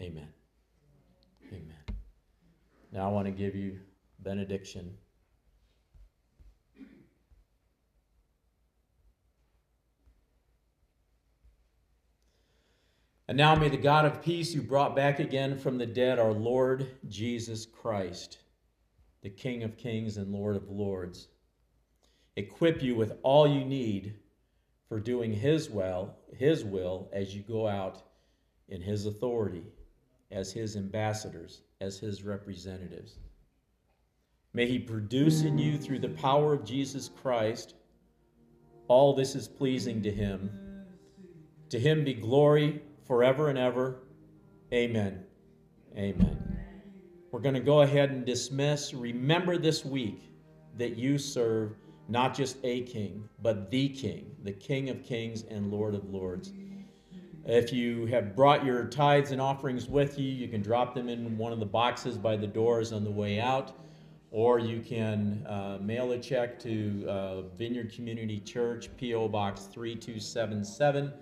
Amen. 0.00 0.28
Amen. 1.48 1.84
Now 2.92 3.08
I 3.08 3.12
want 3.12 3.26
to 3.26 3.32
give 3.32 3.54
you 3.54 3.78
benediction. 4.20 4.94
And 13.28 13.36
now 13.36 13.54
may 13.54 13.68
the 13.68 13.76
God 13.76 14.04
of 14.04 14.22
peace, 14.22 14.52
who 14.52 14.62
brought 14.62 14.94
back 14.94 15.18
again 15.18 15.58
from 15.58 15.78
the 15.78 15.86
dead 15.86 16.18
our 16.18 16.32
Lord 16.32 16.86
Jesus 17.08 17.66
Christ, 17.66 18.38
the 19.22 19.30
King 19.30 19.64
of 19.64 19.76
kings 19.76 20.16
and 20.16 20.32
Lord 20.32 20.56
of 20.56 20.70
lords, 20.70 21.28
equip 22.36 22.82
you 22.82 22.94
with 22.94 23.18
all 23.22 23.48
you 23.48 23.64
need 23.64 24.14
for 24.88 25.00
doing 25.00 25.32
his 25.32 25.68
will, 25.68 26.14
his 26.36 26.64
will 26.64 27.08
as 27.12 27.34
you 27.34 27.42
go 27.42 27.66
out 27.66 28.02
in 28.68 28.80
his 28.80 29.06
authority 29.06 29.64
as 30.30 30.52
his 30.52 30.76
ambassadors, 30.76 31.62
as 31.80 31.98
his 31.98 32.24
representatives. 32.24 33.18
May 34.52 34.66
he 34.66 34.78
produce 34.78 35.42
in 35.42 35.58
you 35.58 35.78
through 35.78 36.00
the 36.00 36.08
power 36.08 36.52
of 36.52 36.64
Jesus 36.64 37.10
Christ 37.22 37.74
all 38.88 39.14
this 39.14 39.34
is 39.34 39.48
pleasing 39.48 40.02
to 40.02 40.10
him. 40.10 40.50
To 41.70 41.78
him 41.78 42.04
be 42.04 42.14
glory 42.14 42.80
forever 43.06 43.48
and 43.48 43.58
ever. 43.58 44.02
Amen. 44.72 45.24
Amen. 45.96 46.58
We're 47.30 47.40
going 47.40 47.54
to 47.54 47.60
go 47.60 47.82
ahead 47.82 48.10
and 48.10 48.24
dismiss. 48.24 48.92
Remember 48.94 49.58
this 49.58 49.84
week 49.84 50.32
that 50.76 50.96
you 50.96 51.18
serve 51.18 51.76
not 52.08 52.34
just 52.34 52.56
a 52.64 52.82
king, 52.82 53.28
but 53.42 53.70
the 53.70 53.88
king, 53.88 54.34
the 54.42 54.52
King 54.52 54.90
of 54.90 55.02
kings 55.02 55.44
and 55.50 55.70
Lord 55.70 55.94
of 55.94 56.08
lords. 56.08 56.52
If 57.44 57.72
you 57.72 58.06
have 58.06 58.34
brought 58.34 58.64
your 58.64 58.84
tithes 58.86 59.30
and 59.30 59.40
offerings 59.40 59.88
with 59.88 60.18
you, 60.18 60.28
you 60.28 60.48
can 60.48 60.62
drop 60.62 60.94
them 60.94 61.08
in 61.08 61.38
one 61.38 61.52
of 61.52 61.60
the 61.60 61.66
boxes 61.66 62.18
by 62.18 62.36
the 62.36 62.46
doors 62.46 62.92
on 62.92 63.04
the 63.04 63.10
way 63.10 63.40
out, 63.40 63.72
or 64.30 64.58
you 64.58 64.80
can 64.80 65.46
uh, 65.46 65.78
mail 65.80 66.12
a 66.12 66.18
check 66.18 66.58
to 66.60 67.06
uh, 67.08 67.42
Vineyard 67.56 67.92
Community 67.92 68.40
Church, 68.40 68.88
P.O. 68.96 69.28
Box 69.28 69.68
3277, 69.72 71.12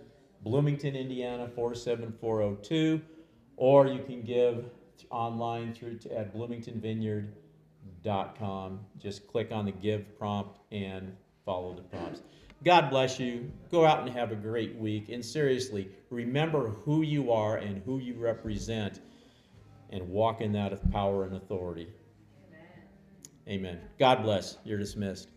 Bloomington, 0.45 0.95
Indiana 0.95 1.49
47402, 1.49 3.01
or 3.57 3.87
you 3.87 4.05
can 4.05 4.21
give 4.23 4.67
online 5.11 5.73
through 5.73 5.97
to, 5.99 6.15
at 6.17 6.33
bloomingtonvineyard.com. 6.35 8.81
Just 8.99 9.27
click 9.27 9.51
on 9.51 9.65
the 9.65 9.73
give 9.73 10.17
prompt 10.19 10.59
and 10.71 11.17
follow 11.45 11.75
the 11.75 11.83
prompts. 11.83 12.23
God 12.63 12.91
bless 12.91 13.19
you. 13.19 13.51
Go 13.71 13.87
out 13.87 14.07
and 14.07 14.11
have 14.11 14.31
a 14.33 14.37
great 14.37 14.77
week. 14.77 15.09
And 15.09 15.25
seriously, 15.25 15.89
remember 16.11 16.69
who 16.69 17.01
you 17.03 17.33
are 17.33 17.57
and 17.57 17.83
who 17.85 17.99
you 17.99 18.15
represent 18.15 19.01
and 19.91 20.09
walk 20.09 20.41
in 20.41 20.53
that 20.53 20.73
of 20.73 20.81
power 20.91 21.25
and 21.25 21.35
authority. 21.37 21.89
Amen. 23.49 23.49
Amen. 23.49 23.81
God 23.99 24.23
bless. 24.23 24.59
You're 24.65 24.79
dismissed. 24.79 25.29